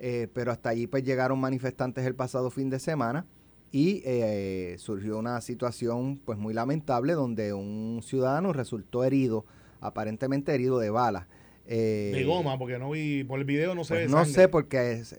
[0.00, 3.26] Eh, pero hasta allí pues llegaron manifestantes el pasado fin de semana
[3.72, 9.44] y eh, surgió una situación pues muy lamentable donde un ciudadano resultó herido,
[9.80, 11.28] aparentemente herido de bala.
[11.66, 13.94] Eh, de goma, porque no vi, por el video no sé.
[13.94, 15.12] Pues no sé porque es,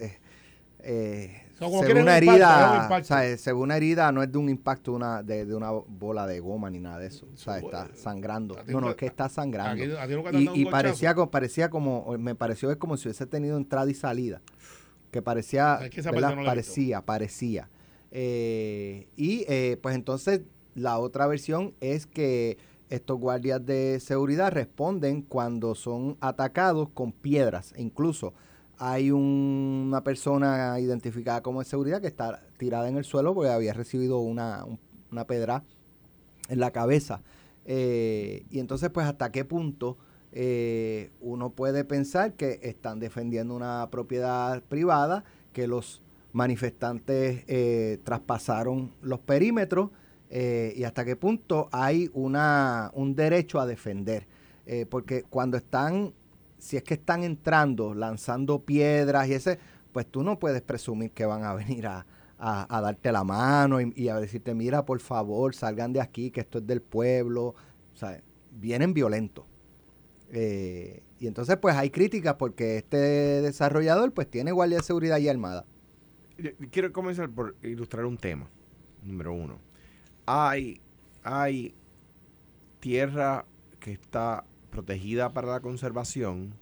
[0.80, 5.24] eh, según una herida, o sea, según una herida no es de un impacto una,
[5.24, 7.28] de, de, una bola de goma ni nada de eso.
[7.34, 8.58] O sea, está sangrando.
[8.68, 9.84] No, no, es que está sangrando.
[10.54, 14.42] y, parecía, parecía como, me pareció es como si hubiese tenido entrada y salida.
[15.12, 15.80] Que parecía,
[16.46, 17.70] parecía, parecía.
[18.12, 20.42] Eh, y eh, pues entonces
[20.76, 22.58] la otra versión es que
[22.90, 27.74] estos guardias de seguridad responden cuando son atacados con piedras.
[27.78, 28.34] Incluso
[28.78, 33.74] hay una persona identificada como de seguridad que está tirada en el suelo porque había
[33.74, 34.66] recibido una,
[35.12, 35.64] una pedra
[36.48, 37.22] en la cabeza.
[37.66, 39.98] Eh, y entonces, pues, ¿hasta qué punto
[41.20, 46.04] uno puede pensar que están defendiendo una propiedad privada, que los
[46.38, 49.90] manifestantes eh, traspasaron los perímetros
[50.30, 54.28] eh, y hasta qué punto hay una, un derecho a defender.
[54.68, 56.14] Eh, porque cuando están,
[56.60, 59.58] si es que están entrando, lanzando piedras y ese,
[59.92, 62.06] pues tú no puedes presumir que van a venir a,
[62.40, 66.68] darte la mano y, a decirte, mira, por favor, salgan de aquí, que esto es
[66.68, 67.56] del pueblo.
[67.94, 68.22] O sea,
[68.52, 69.46] vienen violentos.
[70.32, 72.98] y entonces pues hay críticas porque este
[73.42, 75.66] desarrollador pues tiene guardia de seguridad y armada
[76.72, 78.48] quiero comenzar por ilustrar un tema.
[79.04, 79.60] Número uno.
[80.26, 80.82] Hay,
[81.24, 81.74] hay
[82.80, 83.46] tierra
[83.80, 86.54] que está protegida para la conservación.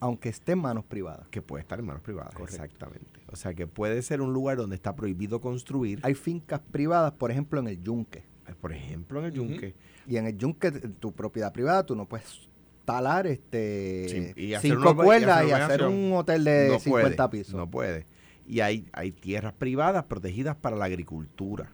[0.00, 1.28] Aunque esté en manos privadas.
[1.28, 3.20] Que puede estar en manos privadas, exactamente.
[3.28, 6.00] O sea, que puede ser un lugar donde está prohibido construir.
[6.02, 8.18] Hay fincas privadas, por ejemplo, en el yunque.
[8.46, 9.74] Eh, por ejemplo, en el yunque.
[10.06, 12.48] Y en el yunque, tu propiedad privada, tú no puedes
[12.84, 17.54] talar este cinco cuerdas y, hacer un hotel de 50 pisos.
[17.54, 18.06] No puede.
[18.46, 21.72] Y hay, hay tierras privadas protegidas para la agricultura.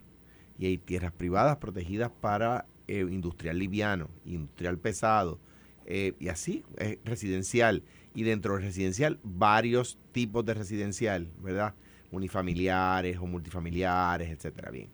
[0.59, 5.39] Y hay tierras privadas protegidas para eh, industrial liviano, industrial pesado,
[5.87, 7.83] eh, y así, eh, residencial.
[8.15, 11.75] Y dentro del residencial, varios tipos de residencial, ¿verdad?
[12.11, 14.71] Unifamiliares o multifamiliares, etcétera.
[14.71, 14.89] Bien.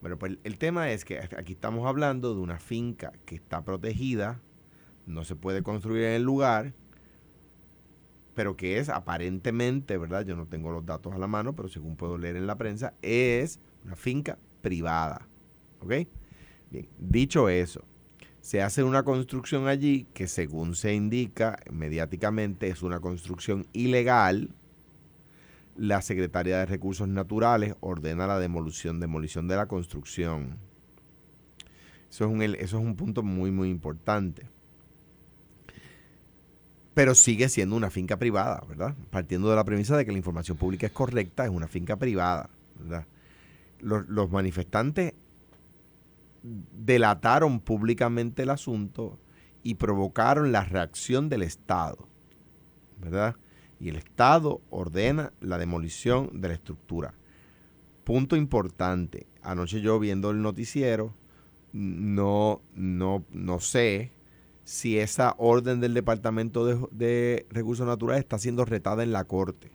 [0.00, 4.40] Bueno, pues el tema es que aquí estamos hablando de una finca que está protegida,
[5.06, 6.74] no se puede construir en el lugar,
[8.36, 10.26] pero que es aparentemente, ¿verdad?
[10.26, 12.92] Yo no tengo los datos a la mano, pero según puedo leer en la prensa,
[13.00, 15.26] es una finca privada.
[15.80, 16.06] ¿Ok?
[16.70, 17.82] Bien, dicho eso,
[18.42, 24.50] se hace una construcción allí que según se indica mediáticamente es una construcción ilegal.
[25.74, 30.58] La Secretaría de Recursos Naturales ordena la demolición, demolición de la construcción.
[32.10, 34.46] Eso es un, eso es un punto muy, muy importante
[36.96, 38.94] pero sigue siendo una finca privada, ¿verdad?
[39.10, 42.48] Partiendo de la premisa de que la información pública es correcta, es una finca privada,
[42.78, 43.04] ¿verdad?
[43.80, 45.12] Los, manifestantes
[46.42, 49.18] delataron públicamente el asunto
[49.62, 52.08] y provocaron la reacción del Estado,
[52.98, 53.36] ¿verdad?
[53.78, 57.12] Y el Estado ordena la demolición de la estructura.
[58.04, 61.12] Punto importante, anoche yo viendo el noticiero,
[61.74, 64.15] no, no, no sé
[64.66, 69.70] si esa orden del Departamento de, de, Recursos Naturales está siendo retada en la Corte.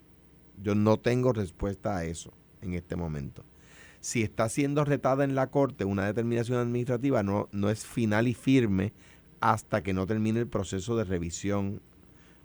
[0.62, 3.46] Yo no tengo respuesta a eso en este momento.
[4.02, 8.34] Si está siendo retada en la Corte una determinación administrativa, no, no es final y
[8.34, 8.92] firme
[9.40, 11.82] hasta que no termine el proceso de revisión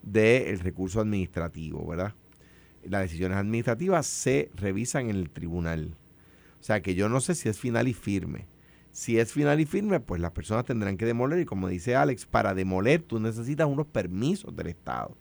[0.03, 2.15] del recurso administrativo, ¿verdad?
[2.85, 5.97] Las decisiones administrativas se revisan en el tribunal.
[6.61, 8.47] O sea que yo no sé si es final y firme
[8.97, 11.39] si es final y firme, pues las personas tendrán que demoler.
[11.41, 15.15] Y como dice Alex, para demoler tú necesitas unos permisos del Estado.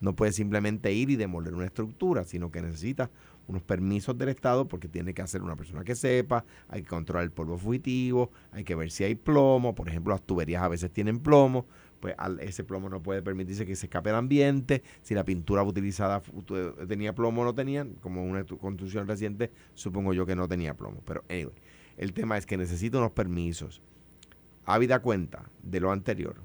[0.00, 3.10] No puedes simplemente ir y demoler una estructura, sino que necesitas
[3.46, 7.24] unos permisos del Estado porque tiene que hacer una persona que sepa, hay que controlar
[7.24, 10.90] el polvo fugitivo, hay que ver si hay plomo, por ejemplo las tuberías a veces
[10.90, 11.66] tienen plomo,
[12.00, 16.22] pues ese plomo no puede permitirse que se escape al ambiente, si la pintura utilizada
[16.88, 21.02] tenía plomo o no tenía, como una construcción reciente, supongo yo que no tenía plomo,
[21.04, 21.52] pero anyway
[22.00, 23.82] el tema es que necesito unos permisos.
[24.64, 26.36] Habida cuenta de lo anterior,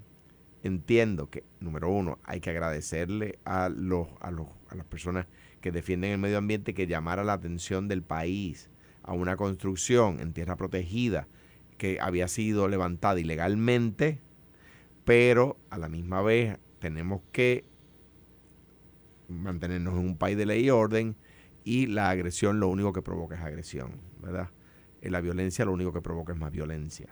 [0.63, 5.27] entiendo que, número uno, hay que agradecerle a, los, a, los, a las personas
[5.61, 8.69] que defienden el medio ambiente que llamara la atención del país
[9.01, 11.29] a una construcción en tierra protegida
[11.77, 14.19] que había sido levantada ilegalmente,
[15.05, 17.63] pero a la misma vez tenemos que
[19.29, 21.15] mantenernos en un país de ley y orden
[21.63, 24.49] y la agresión lo único que provoca es agresión, ¿verdad?
[25.05, 27.07] Eh, la violencia lo único que provoca es más violencia.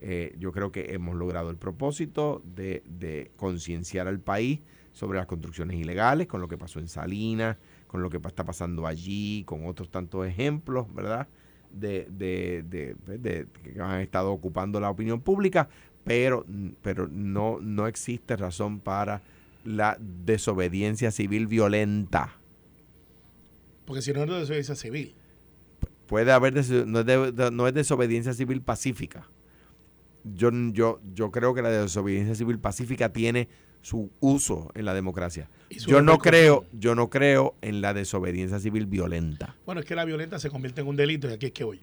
[0.00, 4.60] Eh, yo creo que hemos logrado el propósito de, concienciar al país
[4.92, 8.86] sobre las construcciones ilegales, con lo que pasó en Salinas, con lo que está pasando
[8.86, 11.28] allí, con otros tantos ejemplos, ¿verdad?
[11.72, 15.68] De, de, pues, de, que han estado ocupando la opinión pública,
[16.04, 16.44] pero,
[16.82, 19.20] pero no, no existe razón para
[19.64, 22.32] la desobediencia civil violenta.
[23.84, 25.14] Porque si no es desobediencia civil
[26.08, 26.54] puede haber,
[26.86, 29.28] no es, no es desobediencia civil pacífica.
[30.24, 33.48] Yo, yo, yo creo que la desobediencia civil pacífica tiene
[33.82, 35.48] su uso en la democracia.
[35.70, 39.54] Yo no creo, yo no creo en la desobediencia civil violenta.
[39.64, 41.80] Bueno, es que la violenta se convierte en un delito y aquí es que voy.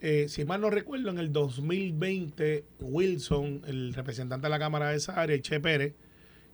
[0.00, 4.96] Eh, si mal no recuerdo, en el 2020, Wilson, el representante de la Cámara de
[4.96, 5.94] esa área, Che Pérez,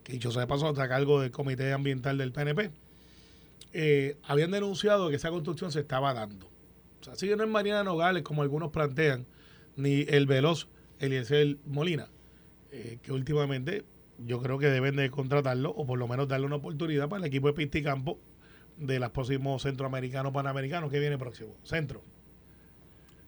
[0.05, 2.71] que dicho sea de paso, está a cargo del Comité Ambiental del PNP,
[3.73, 6.52] eh, habían denunciado que esa construcción se estaba dando.
[7.03, 9.27] O sea, si no es Mariana Nogales, como algunos plantean,
[9.77, 10.69] ni el veloz
[11.01, 12.09] Eliezer Molina,
[12.71, 13.85] eh, que últimamente
[14.19, 17.27] yo creo que deben de contratarlo o por lo menos darle una oportunidad para el
[17.27, 18.21] equipo de pista y campo
[18.77, 21.57] de los próximos centroamericanos panamericanos que viene próximo.
[21.65, 22.05] Centro.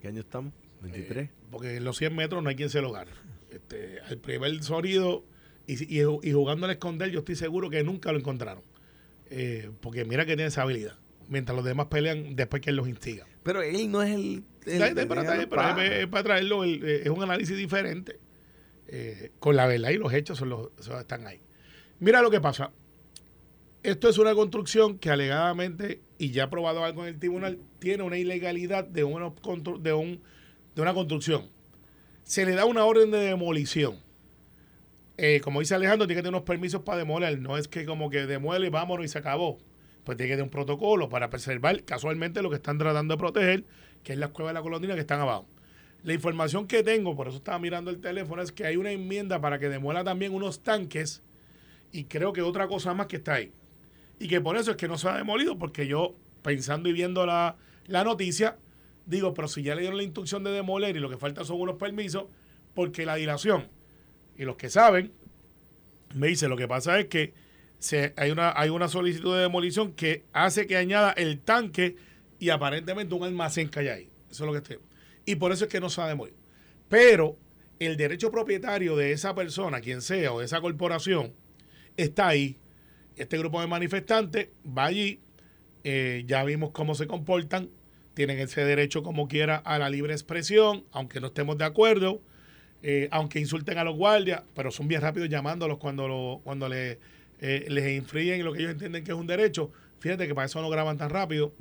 [0.00, 0.52] ¿Qué año estamos?
[0.82, 1.24] 23.
[1.24, 3.10] Eh, porque en los 100 metros no hay quien se lo gane.
[3.50, 5.24] Este, el primer sonido
[5.66, 8.62] y, y, jugando al esconder, yo estoy seguro que nunca lo encontraron.
[9.30, 10.96] Eh, porque mira que tiene esa habilidad.
[11.28, 13.26] Mientras los demás pelean después que él los instiga.
[13.42, 14.44] Pero él no es el.
[15.48, 18.18] para, traerlo, eh, es un análisis diferente.
[18.88, 20.68] Eh, con la verdad y los hechos son los,
[21.00, 21.40] están ahí.
[22.00, 22.72] Mira lo que pasa.
[23.82, 28.02] Esto es una construcción que alegadamente, y ya ha probado algo en el tribunal, tiene
[28.02, 29.34] una ilegalidad de, uno,
[29.80, 30.22] de, un,
[30.74, 31.50] de una construcción.
[32.22, 33.98] Se le da una orden de demolición.
[35.18, 37.38] Eh, como dice Alejandro, tiene que tener unos permisos para demoler.
[37.38, 39.58] No es que como que demuele, vámonos y se acabó
[40.05, 43.64] pues tiene que tener un protocolo para preservar casualmente lo que están tratando de proteger,
[44.03, 45.47] que es la cueva de la colondina que están abajo.
[46.03, 49.40] La información que tengo, por eso estaba mirando el teléfono, es que hay una enmienda
[49.40, 51.23] para que demuela también unos tanques
[51.93, 53.53] y creo que otra cosa más que está ahí.
[54.19, 57.25] Y que por eso es que no se ha demolido, porque yo, pensando y viendo
[57.25, 58.59] la, la noticia,
[59.07, 61.61] digo, pero si ya le dieron la instrucción de demoler y lo que falta son
[61.61, 62.27] unos permisos,
[62.75, 63.69] porque la dilación,
[64.37, 65.12] y los que saben,
[66.14, 67.33] me dicen, lo que pasa es que
[67.78, 71.96] se, hay, una, hay una solicitud de demolición que hace que añada el tanque
[72.38, 74.08] y aparentemente un almacén que hay ahí.
[74.30, 74.78] Eso es lo que estoy.
[75.26, 76.37] Y por eso es que no se ha demolido.
[76.88, 77.37] Pero
[77.78, 81.32] el derecho propietario de esa persona, quien sea, o de esa corporación,
[81.96, 82.56] está ahí.
[83.16, 85.20] Este grupo de manifestantes va allí,
[85.84, 87.70] eh, ya vimos cómo se comportan,
[88.14, 92.20] tienen ese derecho como quiera a la libre expresión, aunque no estemos de acuerdo,
[92.82, 96.98] eh, aunque insulten a los guardias, pero son bien rápidos llamándolos cuando, lo, cuando le,
[97.40, 99.70] eh, les infringen lo que ellos entienden que es un derecho.
[100.01, 101.55] Fíjate que para eso no graban tan rápido.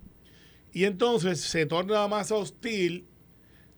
[0.72, 3.06] Y entonces se torna más hostil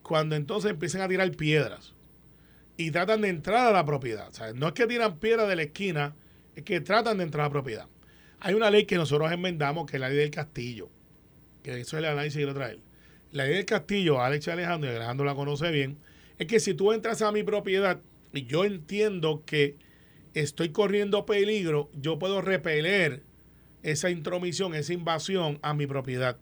[0.02, 1.94] cuando entonces empiezan a tirar piedras
[2.76, 4.30] y tratan de entrar a la propiedad.
[4.54, 6.14] No es que tiran piedras de la esquina,
[6.54, 7.86] es que tratan de entrar a la propiedad.
[8.40, 10.90] Hay una ley que nosotros enmendamos, que es la ley del castillo,
[11.62, 12.78] que eso es el análisis que quiero traer.
[13.32, 15.98] La ley del castillo, Alex y Alejandro, y Alejandro la conoce bien,
[16.38, 18.00] es que si tú entras a mi propiedad
[18.32, 19.76] y yo entiendo que
[20.40, 23.22] estoy corriendo peligro, yo puedo repeler
[23.82, 26.36] esa intromisión, esa invasión a mi propiedad.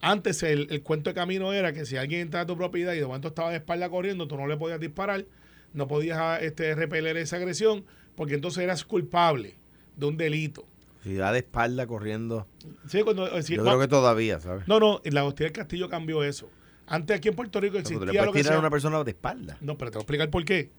[0.00, 3.00] Antes el, el, cuento de camino era que si alguien entraba a tu propiedad y
[3.00, 5.26] de momento estaba de espalda corriendo, tú no le podías disparar,
[5.74, 9.56] no podías este, repeler esa agresión, porque entonces eras culpable
[9.96, 10.64] de un delito.
[11.02, 12.46] Si da de espalda corriendo.
[12.88, 14.66] Sí, cuando, si, yo creo que todavía, ¿sabes?
[14.66, 16.48] No, no, la hostia del Castillo cambió eso.
[16.86, 19.04] Antes aquí en Puerto Rico existía tú le lo que tirar sea, a una persona
[19.04, 19.58] de espalda.
[19.60, 20.70] No, pero te voy a explicar por qué.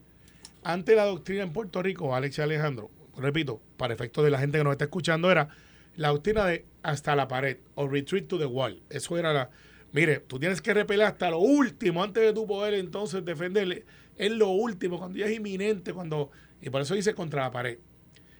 [0.63, 4.57] Antes la doctrina en Puerto Rico, Alex y Alejandro, repito, para efectos de la gente
[4.57, 5.49] que nos está escuchando, era
[5.95, 8.81] la doctrina de hasta la pared o retreat to the wall.
[8.89, 9.49] Eso era la.
[9.91, 13.85] Mire, tú tienes que repeler hasta lo último antes de tu poder entonces defenderle.
[14.15, 16.31] Es lo último, cuando ya es inminente, cuando.
[16.61, 17.79] Y por eso dice contra la pared.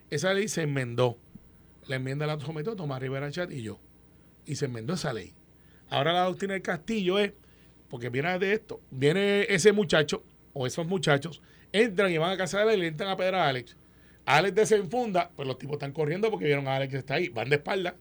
[0.10, 1.18] Esa ley se enmendó.
[1.88, 3.80] La enmienda la sometió Tomás Rivera Chat y yo.
[4.46, 5.34] Y se enmendó esa ley.
[5.90, 7.34] Ahora la doctrina del castillo es,
[7.90, 12.64] porque viene de esto, viene ese muchacho o esos muchachos, entran y van a casa
[12.64, 13.76] de él y le entran a pedrar a Alex.
[14.26, 17.50] Alex desenfunda, pues los tipos están corriendo porque vieron a Alex que está ahí, van
[17.50, 17.96] de espalda,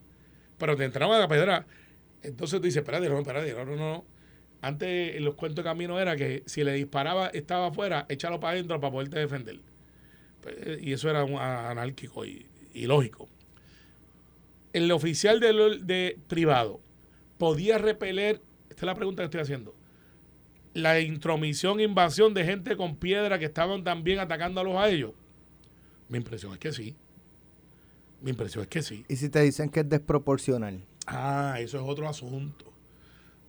[0.58, 1.66] pero te entraron a pedra.
[2.22, 4.04] Entonces tú dices, espérate, no, espérate, no, no, no.
[4.60, 8.80] Antes los cuentos de camino era que si le disparaba, estaba afuera, échalo para adentro
[8.80, 9.60] para poderte defender.
[10.42, 11.22] Pues, y eso era
[11.70, 13.28] anárquico y, y lógico.
[14.72, 16.80] El oficial de, de privado
[17.38, 19.74] podía repeler, esta es la pregunta que estoy haciendo,
[20.78, 25.12] la intromisión, invasión de gente con piedra que estaban también atacándolos a ellos.
[26.08, 26.96] Mi impresión es que sí.
[28.22, 29.04] Mi impresión es que sí.
[29.08, 30.80] ¿Y si te dicen que es desproporcional?
[31.06, 32.72] Ah, eso es otro asunto.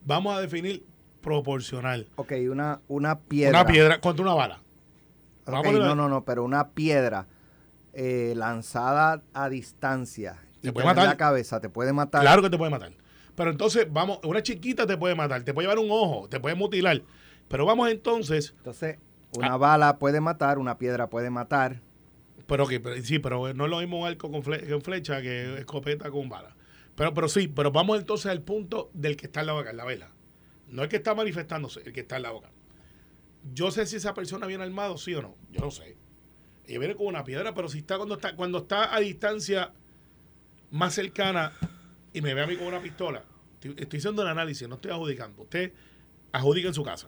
[0.06, 0.84] Vamos a definir
[1.22, 2.08] proporcional.
[2.16, 3.62] Ok, una, una piedra.
[3.62, 4.62] Una piedra contra una bala.
[5.48, 7.26] No, no, no, pero una piedra
[7.94, 11.06] eh, lanzada a distancia Te y puede matar.
[11.08, 12.22] la cabeza te puede matar.
[12.22, 12.92] Claro que te puede matar.
[13.40, 16.56] Pero entonces, vamos, una chiquita te puede matar, te puede llevar un ojo, te puede
[16.56, 17.02] mutilar.
[17.48, 19.38] Pero vamos entonces, Entonces, Ah.
[19.38, 21.80] una bala puede matar, una piedra puede matar.
[22.48, 26.12] pero que sí, pero no es lo mismo arco con, fle- con flecha que escopeta
[26.12, 26.54] con bala.
[26.96, 29.78] Pero, pero sí, pero vamos entonces al punto del que está en la boca, en
[29.78, 30.10] la vela.
[30.68, 32.50] No el que está manifestándose, el que está en la boca.
[33.54, 35.36] Yo sé si esa persona viene armado, sí o no.
[35.52, 35.96] Yo no sé.
[36.68, 39.72] Ella viene con una piedra, pero si está cuando está, cuando está a distancia
[40.72, 41.54] más cercana
[42.20, 43.24] y me ve a mí con una pistola,
[43.62, 45.42] estoy, haciendo el análisis, no estoy adjudicando.
[45.42, 45.72] Usted
[46.34, 47.08] adjudica en su casa.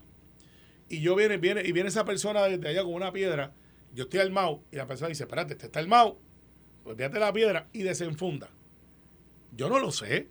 [0.87, 3.53] Y yo viene, viene, y viene esa persona desde allá con una piedra,
[3.93, 6.17] yo estoy armado, y la persona dice, espérate, este está armado,
[6.85, 8.49] pues fíjate la piedra y desenfunda.
[9.51, 10.29] Yo no lo sé.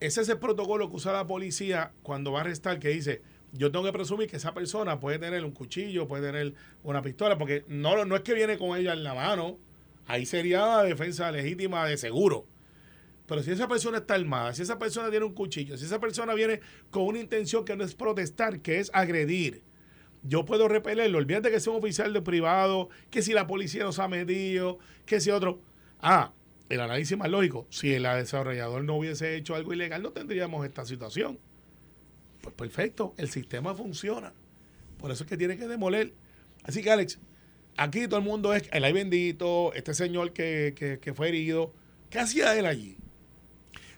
[0.00, 3.70] Ese es el protocolo que usa la policía cuando va a arrestar, que dice, yo
[3.70, 7.64] tengo que presumir que esa persona puede tener un cuchillo, puede tener una pistola, porque
[7.68, 9.56] no, no es que viene con ella en la mano,
[10.08, 12.48] ahí sería la defensa legítima de seguro.
[13.26, 16.34] Pero si esa persona está armada, si esa persona tiene un cuchillo, si esa persona
[16.34, 16.60] viene
[16.90, 19.62] con una intención que no es protestar, que es agredir,
[20.22, 21.18] yo puedo repelerlo.
[21.18, 25.20] Olvídate que sea un oficial de privado, que si la policía nos ha medido, que
[25.20, 25.60] si otro.
[26.00, 26.32] Ah,
[26.68, 27.66] el análisis más lógico.
[27.70, 31.38] Si el desarrollador no hubiese hecho algo ilegal, no tendríamos esta situación.
[32.40, 34.32] Pues perfecto, el sistema funciona.
[34.98, 36.12] Por eso es que tiene que demoler.
[36.62, 37.18] Así que, Alex,
[37.76, 41.72] aquí todo el mundo es el ay bendito, este señor que, que, que fue herido.
[42.08, 42.96] ¿Qué hacía él allí?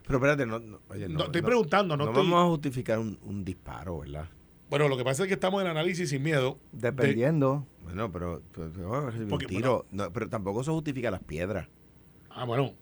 [0.07, 3.19] Pero espérate, no, no, oye, No, estoy preguntando, no no estoy- vamos a justificar un,
[3.23, 4.29] un disparo, ¿verdad?
[4.71, 6.59] Bueno, lo que pasa es que estamos en análisis sin miedo.
[6.73, 7.67] de- Dependiendo.
[7.83, 9.87] Bueno, pero, pero, pero, vamos a recibir Porque, un tiro.
[9.91, 11.69] No, pero tampoco eso justifica las piedras.
[12.31, 12.73] ah, bueno.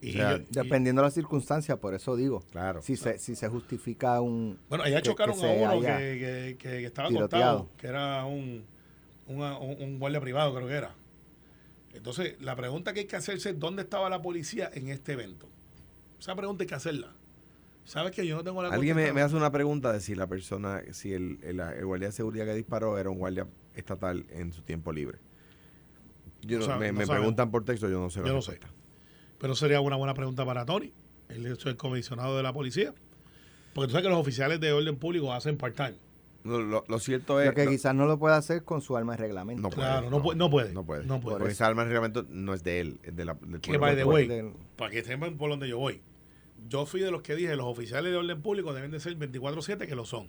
[0.00, 2.40] Y, O sea, y- Dependiendo de la circunstancia, por eso digo.
[2.50, 2.82] Claro.
[2.82, 4.58] Si se, si se justifica un.
[4.68, 7.58] Bueno, allá que- chocaron que a se uno que, que- que- que estaba tiroteado.
[7.58, 8.64] acostado, que era un,
[9.28, 10.94] una- un, un guardia privado, creo que era.
[11.94, 15.48] Entonces, la pregunta que hay que hacerse es: ¿dónde estaba la policía en este evento?
[16.22, 17.08] Esa pregunta hay que hacerla.
[17.84, 20.80] ¿Sabes que yo no tengo la Alguien me, hace una pregunta de si la persona,
[20.92, 24.62] si el, el, el guardia de seguridad que disparó era un guardia estatal en su
[24.62, 25.18] tiempo libre.
[26.42, 27.22] Yo No no- sabe- me no me sabemos.
[27.24, 28.20] preguntan por texto, yo no sé.
[28.20, 28.60] Yo no sé.
[29.40, 30.92] Pero sería una buena pregunta para Tony.
[31.28, 32.94] Él es el comisionado de la policía.
[33.74, 35.94] Porque tú sabes que los oficiales de orden público hacen part-time.
[36.44, 37.48] No, lo, lo cierto es.
[37.48, 39.60] Lo que quizás no lo puede hacer con su arma de reglamento.
[39.62, 40.72] no puede, Claro, no puede- no puede.
[40.72, 41.04] No puede.
[41.04, 41.38] No puede.
[41.38, 43.96] Porque esa arma de reglamento no es de él, es de la, del Que by
[43.96, 46.00] the way, para que sepan por donde yo voy.
[46.68, 49.86] Yo fui de los que dije, los oficiales de orden público deben de ser 24-7,
[49.86, 50.28] que lo son.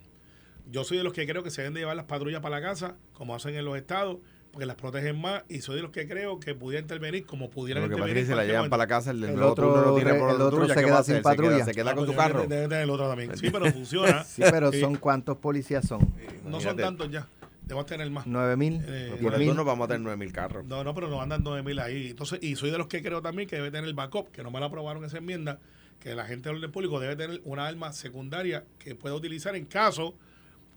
[0.72, 2.66] Yo soy de los que creo que se deben de llevar las patrullas para la
[2.66, 4.18] casa, como hacen en los estados,
[4.52, 7.84] porque las protegen más, y soy de los que creo que pudiera intervenir como pudieran
[7.84, 8.24] Lo que pasa es intervenir.
[8.24, 10.14] que se la llevan para la casa, el, del El nuevo otro turno no tiene
[10.14, 11.16] por el otro patrulla, se ¿qué queda sin hacer?
[11.16, 11.66] Se queda- patrulla.
[11.66, 12.48] Se queda Ah, con pues tu debe- carro.
[12.48, 13.38] Debe tener el otro también.
[13.38, 14.24] Sí, pero funciona.
[14.24, 16.08] Sí, pero son cuántos policías son.
[16.46, 17.28] No son tantos ya.
[17.64, 18.28] Debemos tener más.
[18.28, 18.82] ¿Nueve mil?
[18.86, 19.48] Eh, Por ¿Diez el mil?
[19.50, 20.66] turno vamos a tener 9000 carros.
[20.66, 22.10] No, no, pero nos andan 9000 ahí.
[22.10, 24.52] Entonces, y soy de los que creo también que debe tener el backup, que no
[24.52, 25.60] me lo aprobaron esa enmienda,
[26.04, 29.64] que la gente del orden público debe tener una arma secundaria que pueda utilizar en
[29.64, 30.14] caso,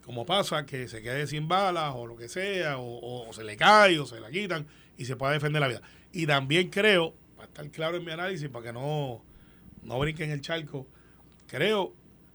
[0.05, 3.99] como pasa, que se quede sin balas o lo que sea, o, se le cae
[3.99, 5.83] o se la quitan y se pueda defender la vida.
[6.13, 9.21] Y también creo, para estar claro en mi análisis, para que no,
[9.83, 10.87] no brinquen el charco,
[11.49, 11.93] creo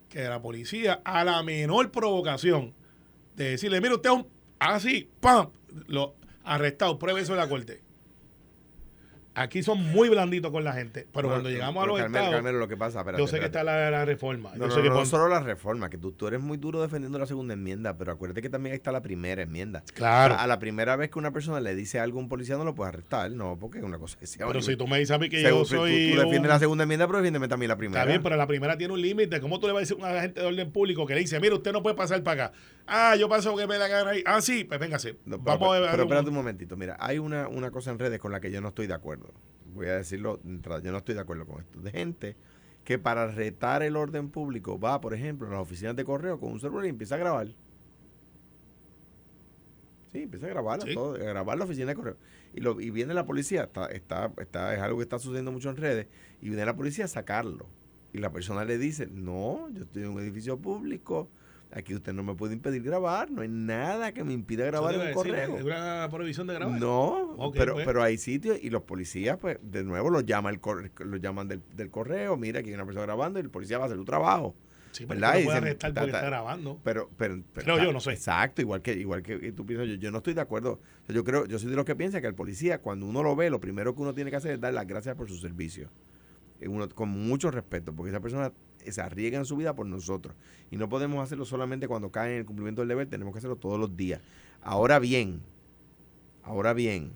[0.10, 2.74] que la policía, a la menor provocación
[3.38, 4.28] de decirle, mire usted un
[4.60, 5.50] así, ¡pam!
[5.88, 7.82] Lo arrestado, pruebe eso en la corte.
[9.34, 12.60] Aquí son muy blanditos con la gente, pero cuando llegamos a los Carmelo, estados, Carmelo,
[12.60, 14.52] lo que pasa, espérate, yo sé que está la, la reforma.
[14.58, 17.18] No, yo sé que no, solo la reforma, que tú, tú eres muy duro defendiendo
[17.18, 19.84] la segunda enmienda, pero acuérdate que también está la primera enmienda.
[19.94, 20.34] Claro.
[20.34, 22.66] A, a la primera vez que una persona le dice algo a un policía no
[22.66, 25.12] lo puedes arrestar, no, porque es una cosa que se pero si tú me dices
[25.16, 26.10] a mí que Según- yo soy.
[26.10, 28.02] tú, tú defiendes un- la segunda enmienda, pero defiéndeme también la primera.
[28.02, 29.40] Está bien, pero la primera tiene un límite.
[29.40, 31.40] ¿Cómo tú le vas a decir a un agente de orden público que le dice,
[31.40, 32.54] mire, usted no puede pasar para acá?
[32.94, 34.22] Ah, yo paso que me la gana ahí.
[34.26, 35.14] Ah, sí, pues véngase.
[35.26, 35.92] No, pero, Vamos a pero, ver.
[35.92, 36.76] pero espérate un momentito.
[36.76, 39.32] Mira, hay una, una cosa en redes con la que yo no estoy de acuerdo.
[39.74, 41.80] Voy a decirlo, yo no estoy de acuerdo con esto.
[41.80, 42.36] De gente
[42.84, 46.52] que para retar el orden público va, por ejemplo, a las oficinas de correo con
[46.52, 47.48] un celular y empieza a grabar.
[50.12, 50.94] Sí, empieza a grabar, Sí.
[50.94, 52.18] todo, a grabar la oficina de correo.
[52.54, 55.70] Y, lo, y viene la policía, está, está, está, es algo que está sucediendo mucho
[55.70, 56.08] en redes,
[56.42, 57.68] y viene la policía a sacarlo.
[58.12, 61.30] Y la persona le dice, no, yo estoy en un edificio público,
[61.74, 65.02] aquí usted no me puede impedir grabar, no hay nada que me impida grabar en
[65.02, 65.58] un correo.
[65.58, 66.80] ¿Es una prohibición de grabar?
[66.80, 67.86] No, pero, pues.
[67.86, 71.48] pero hay sitios y los policías, pues, de nuevo los llama el cor- los llaman
[71.48, 73.98] del, del correo, mira, aquí hay una persona grabando y el policía va a hacer
[73.98, 74.56] su trabajo.
[74.92, 75.40] Sí, pero ¿verdad?
[75.40, 76.80] no puede arrestar porque está grabando.
[76.84, 78.12] Pero, pero, pero- Creo yo, no sé.
[78.12, 80.82] Exacto, igual que, igual que tú piensas, yo, yo no estoy de acuerdo.
[81.04, 83.24] O sea, yo creo, yo soy de los que piensa que el policía, cuando uno
[83.24, 85.38] lo ve, lo primero que uno tiene que hacer es dar las gracias por su
[85.38, 85.90] servicio.
[86.60, 88.52] Eh, uno- con mucho respeto, porque esa persona
[88.90, 90.36] se arriesga en su vida por nosotros.
[90.70, 93.58] Y no podemos hacerlo solamente cuando cae en el cumplimiento del deber, tenemos que hacerlo
[93.58, 94.22] todos los días.
[94.62, 95.42] Ahora bien,
[96.44, 97.12] ahora bien,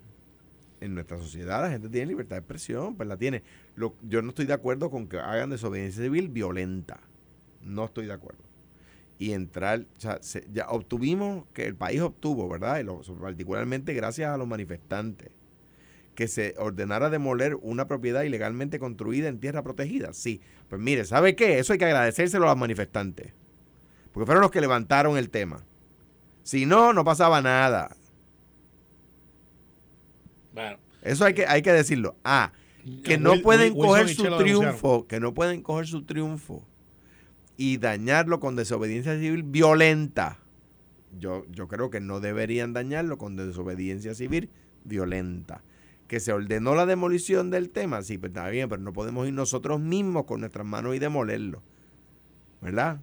[0.81, 3.43] en nuestra sociedad la gente tiene libertad de expresión, pues la tiene.
[3.75, 6.99] Yo no estoy de acuerdo con que hagan desobediencia civil violenta.
[7.61, 8.43] No estoy de acuerdo.
[9.17, 9.85] Y entrar,
[10.51, 12.79] ya obtuvimos que el país obtuvo, ¿verdad?
[12.79, 15.31] Y lo- particularmente gracias a los manifestantes,
[16.15, 20.13] que se ordenara demoler una propiedad ilegalmente construida en tierra protegida.
[20.13, 21.59] Sí, pues mire, ¿sabe qué?
[21.59, 23.33] Eso hay que agradecérselo a los manifestantes,
[24.13, 25.63] porque fueron los que levantaron el tema.
[26.43, 27.95] Si no, no pasaba nada.
[30.53, 32.15] Bueno, Eso hay que, hay que decirlo.
[32.23, 32.51] Ah,
[33.03, 36.63] que Will- no pueden Wilson coger y su triunfo, que no pueden coger su triunfo
[37.57, 40.39] y dañarlo con desobediencia civil violenta.
[41.17, 44.49] Yo, yo creo que no deberían dañarlo con desobediencia civil
[44.83, 45.61] violenta.
[46.07, 49.33] Que se ordenó la demolición del tema, sí, pues está bien, pero no podemos ir
[49.33, 51.63] nosotros mismos con nuestras manos y demolerlo.
[52.61, 52.99] ¿Verdad?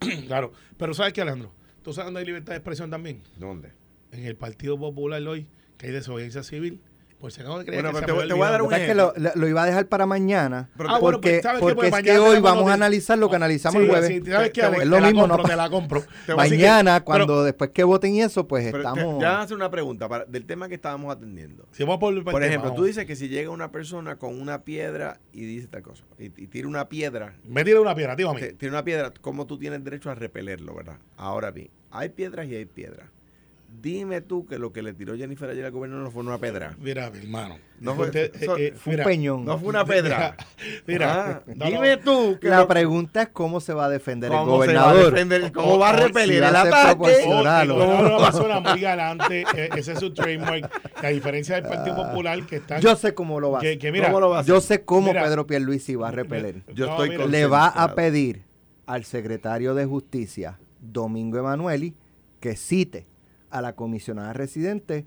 [0.26, 0.52] claro.
[0.76, 1.52] Pero ¿sabes qué, Alejandro?
[1.82, 3.22] ¿Tú sabes dónde hay libertad de expresión también?
[3.38, 3.72] ¿Dónde?
[4.10, 5.46] En el Partido Popular hoy,
[5.78, 6.80] que hay desobediencia civil.
[7.22, 8.80] Por si acaso creía Bueno, que pero te voy- había te voy a dar olvidado.
[9.14, 10.68] ¿Verdad que lo, iba a dejar para mañana?
[10.76, 13.30] Pero Ah, bueno, porque pues, porque Pues es mañana que hoy vamos a analizar lo
[13.30, 14.08] que analizamos Sí, el jueves.
[14.08, 14.82] sí, ¿sabes qué, Te- Alex?
[14.82, 16.04] es lo Te la mismo, compro, no- te la compro.
[16.36, 19.22] Mañana, pero- cuando después que voten y eso, pues Pero te- estamos...
[19.22, 21.64] ya hacer una pregunta para, del tema que estábamos atendiendo.
[21.70, 25.44] Si vamos por, ejemplo, tú dices que si llega una persona con una piedra y
[25.44, 28.40] dice tal cosa, y, y tira una piedra, Me tira una piedra, tío, a mí.
[28.58, 30.96] tira una piedra, ¿cómo tú tienes derecho a repelerlo, verdad?
[31.16, 33.06] Ahora bien, hay piedras y hay piedras.
[33.80, 36.76] Dime tú que lo que le tiró Jennifer ayer al gobierno no fue una piedra.
[36.78, 37.56] Mira, mi hermano.
[37.80, 39.44] No fue- Usted, eso- eh, eh, Fue un peñón.
[39.44, 40.36] No fue una piedra.
[40.86, 44.30] Mira, Ah, no, dime tú que La lo- pregunta es cómo se va a defender
[44.30, 45.12] el se va a gobernador.
[45.12, 46.86] defender, cómo va a repeler si el ataque.
[46.90, 47.70] proporcional.
[47.70, 49.40] O- el gobernador es una persona muy galante.
[49.56, 50.70] eh, ese es su trademark.
[51.00, 52.78] que A diferencia del Partido Popular, que está.
[52.78, 53.78] Yo sé cómo lo va a hacer.
[53.78, 54.54] que mira, ¿Cómo lo va a hacer?
[54.54, 55.24] Yo sé cómo Mira.
[55.24, 56.62] Pedro Pierluisi va a repeler.
[56.72, 58.42] Yo No, estoy Le va a pedir
[58.86, 61.94] al secretario de Justicia, Domingo Emanueli,
[62.38, 63.06] que cite
[63.52, 65.06] a la comisionada residente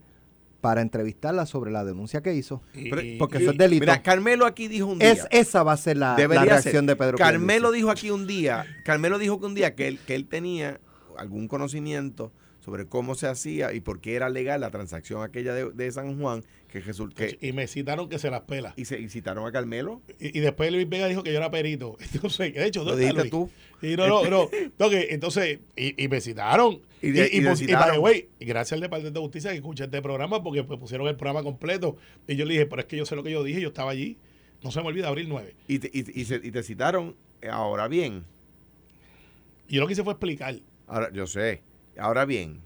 [0.61, 2.61] para entrevistarla sobre la denuncia que hizo.
[2.73, 3.81] Pero- Porque y- eso es delito.
[3.81, 5.11] Mira, Carmelo aquí dijo un día.
[5.11, 6.85] Es, esa va a ser la, la reacción ser.
[6.85, 7.75] de Pedro Carmelo Pierluisi.
[7.77, 10.79] dijo aquí un día, Carmelo dijo que un día que él, que él tenía
[11.17, 12.31] algún conocimiento
[12.61, 16.19] sobre cómo se hacía y por qué era legal la transacción aquella de, de San
[16.19, 16.43] Juan,
[16.83, 18.73] que que Y me citaron que se las pela.
[18.75, 20.01] y se y citaron a Carmelo.
[20.19, 21.97] Y, y después Luis Vega dijo que yo era perito.
[22.13, 23.49] Entonces, de hecho, Lo ¿dónde está dijiste tú.
[23.85, 24.49] Y no, no, no.
[24.79, 26.81] no, que entonces, y, y me citaron.
[27.01, 27.99] Y de- y pus- citaron.
[27.99, 31.15] way, y gracias al Departamento de Justicia que escuché este programa porque pues, pusieron el
[31.15, 31.97] programa completo.
[32.27, 33.91] Y yo le dije, pero es que yo sé lo que yo dije, yo estaba
[33.91, 34.17] allí.
[34.63, 35.53] No se me olvida, abril 9.
[35.67, 37.15] Y te, y, y se- y te citaron.
[37.41, 38.23] eh, Ahora bien,
[39.67, 40.55] Y yo lo que hice fue explicar.
[40.87, 41.61] ahora yo sé.
[41.97, 42.59] Ahora bien,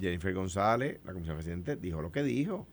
[0.00, 2.66] Jennifer González, la comisión presidente, dijo lo que dijo.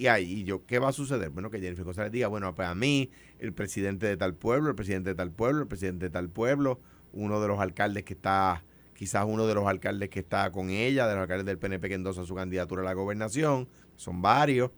[0.00, 1.28] Y ahí, y yo, ¿qué va a suceder?
[1.28, 4.74] Bueno, que Jennifer González diga, bueno, pues a mí, el presidente de tal pueblo, el
[4.74, 6.80] presidente de tal pueblo, el presidente de tal pueblo,
[7.12, 11.06] uno de los alcaldes que está, quizás uno de los alcaldes que está con ella,
[11.06, 14.70] de los alcaldes del PNP que endosa su candidatura a la gobernación, son varios.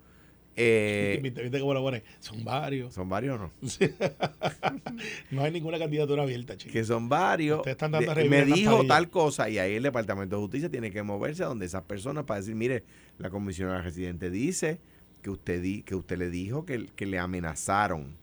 [0.57, 1.89] eh, ¿Viste, viste cómo lo?
[2.18, 2.93] Son varios.
[2.93, 3.53] son varios, ¿no?
[5.31, 6.73] No hay ninguna candidatura abierta, chicos.
[6.73, 7.59] que son varios.
[7.59, 10.91] Ustedes están dando de- me dijo tal cosa y ahí el Departamento de Justicia tiene
[10.91, 12.83] que moverse a donde esas personas para decir, mire,
[13.18, 14.81] la comisionada residente dice
[15.23, 18.16] que usted di, que usted le dijo que, que le amenazaron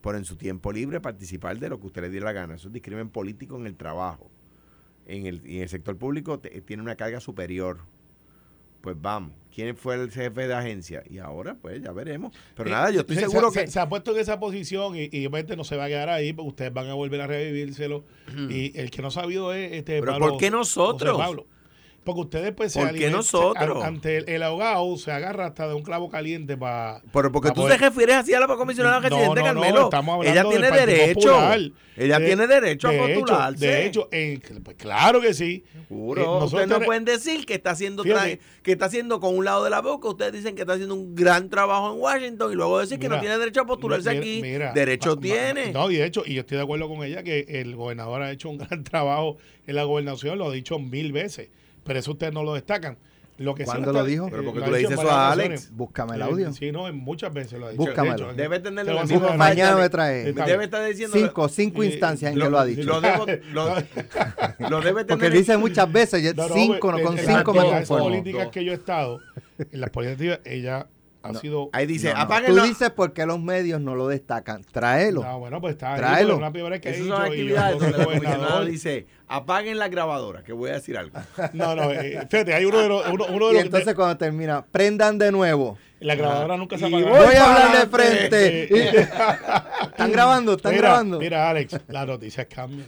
[0.00, 2.54] por en su tiempo libre participar de lo que usted le diera la gana.
[2.54, 4.30] Eso es discrimen político en el trabajo.
[5.06, 7.78] En el, en el sector público te- tiene una carga superior.
[8.80, 11.02] Pues vamos, ¿quién fue el jefe de agencia?
[11.10, 12.32] Y ahora, pues ya veremos.
[12.54, 13.70] Pero Eh, nada, yo estoy se- seguro se, que...
[13.70, 16.32] se ha puesto en esa posición y, y obviamente no se va a quedar ahí
[16.32, 18.04] porque ustedes van a volver a revivírselo.
[18.48, 21.18] y el que no ha sabido es este Pero Pablo- ¿por qué nosotros?
[21.18, 21.46] Pablo.
[22.04, 23.82] Porque ustedes pues se ¿Por qué alimentan- nosotros?
[23.84, 27.50] an- ante el, el ahogado se agarra hasta de un clavo caliente para Pero porque
[27.50, 29.84] tú te refieres así a la comisionada residente no, no, Carmelo.
[29.84, 31.20] estamos hablando Ella tiene derecho.
[31.28, 31.60] Popular.
[31.98, 33.66] Ella De- tiene derecho a de postularse.
[33.66, 34.08] de hecho,
[34.64, 35.64] pues claro que sí.
[35.88, 36.22] Seguro.
[36.22, 39.64] Eh, ustedes no tenemos- pueden decir que está haciendo que está haciendo con un lado
[39.64, 40.08] de la boca.
[40.08, 43.20] Ustedes dicen que está haciendo un gran trabajo en Washington y luego decir que no
[43.20, 44.40] tiene derecho a postularse mira, aquí.
[44.42, 45.72] mira, derecho ma- ma- tiene.
[45.72, 48.30] No, y de hecho, y yo estoy de acuerdo con ella que el gobernador ha
[48.30, 49.36] hecho un gran trabajo
[49.66, 51.48] en la gobernación, lo ha dicho mil veces,
[51.88, 52.96] pero eso ustedes no lo destacan.
[53.38, 54.26] Lo que ¿Cuándo lo dijo?
[54.26, 55.70] eh, Pero porque lo tú le dices en eso a Alex.
[55.72, 56.52] Búscame el Eh, audio.
[56.52, 57.84] Sí, no, en muchas veces lo ha dicho.
[57.84, 58.28] Búscamelo.
[58.28, 59.38] De Debe tenerlo te lo en.
[59.38, 60.32] Mañana me trae.
[60.32, 61.16] Debe estar diciendo.
[61.16, 62.82] Cinco, cinco Y- instancias en lo, que lo ha dicho.
[62.82, 65.06] Lo, debo- lo- lo debe tener.
[65.06, 67.70] Porque dice muchas veces, yo- No, no, cinco, no, en- con en cinco las me
[67.70, 68.04] conformo.
[68.06, 69.20] políticas que yo he estado,
[69.58, 70.88] en las políticas, ella
[71.30, 71.70] ha sido...
[71.72, 72.40] Ahí dice, No.
[72.46, 74.62] Tú dices por qué los medios no lo destacan.
[74.64, 75.22] Tráelo.
[75.22, 76.16] No, bueno, pues está Tráelo.
[76.18, 80.52] porque es una primera que dicho actividades donde el gobernador- dice, apaguen la grabadora, que
[80.52, 81.18] voy a decir algo.
[81.52, 83.06] No, no, eh, fíjate, hay uno de los...
[83.08, 85.78] Uno, uno de Y los entonces cuando termina, prendan de nuevo.
[86.00, 87.08] la grabadora nunca se apaga.
[87.08, 88.74] voy Voy a hablar de frente.
[89.82, 91.18] Están grabando, están mira, grabando.
[91.18, 92.86] Mira, Alex, las noticias cambian.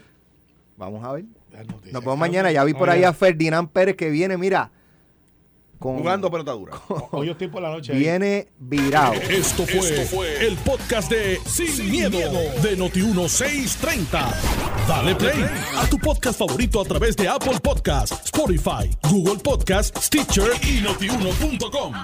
[0.76, 1.24] Vamos a ver.
[1.51, 2.53] Noticias Nos vemos mañana.
[2.53, 4.70] Ya vi por ahí a Ferdinand Pérez que viene, mira.
[5.81, 6.74] Con, Jugando pelota dura.
[7.11, 7.95] Hoy estoy por la noche.
[7.95, 9.14] Viene virado.
[9.14, 14.35] Esto fue, el podcast de Sin, miedo, de Noti1630.
[14.87, 15.43] Dale play
[15.78, 21.95] a tu podcast favorito a través de Apple Podcasts, Spotify, Google Podcasts, Stitcher y notiuno.com.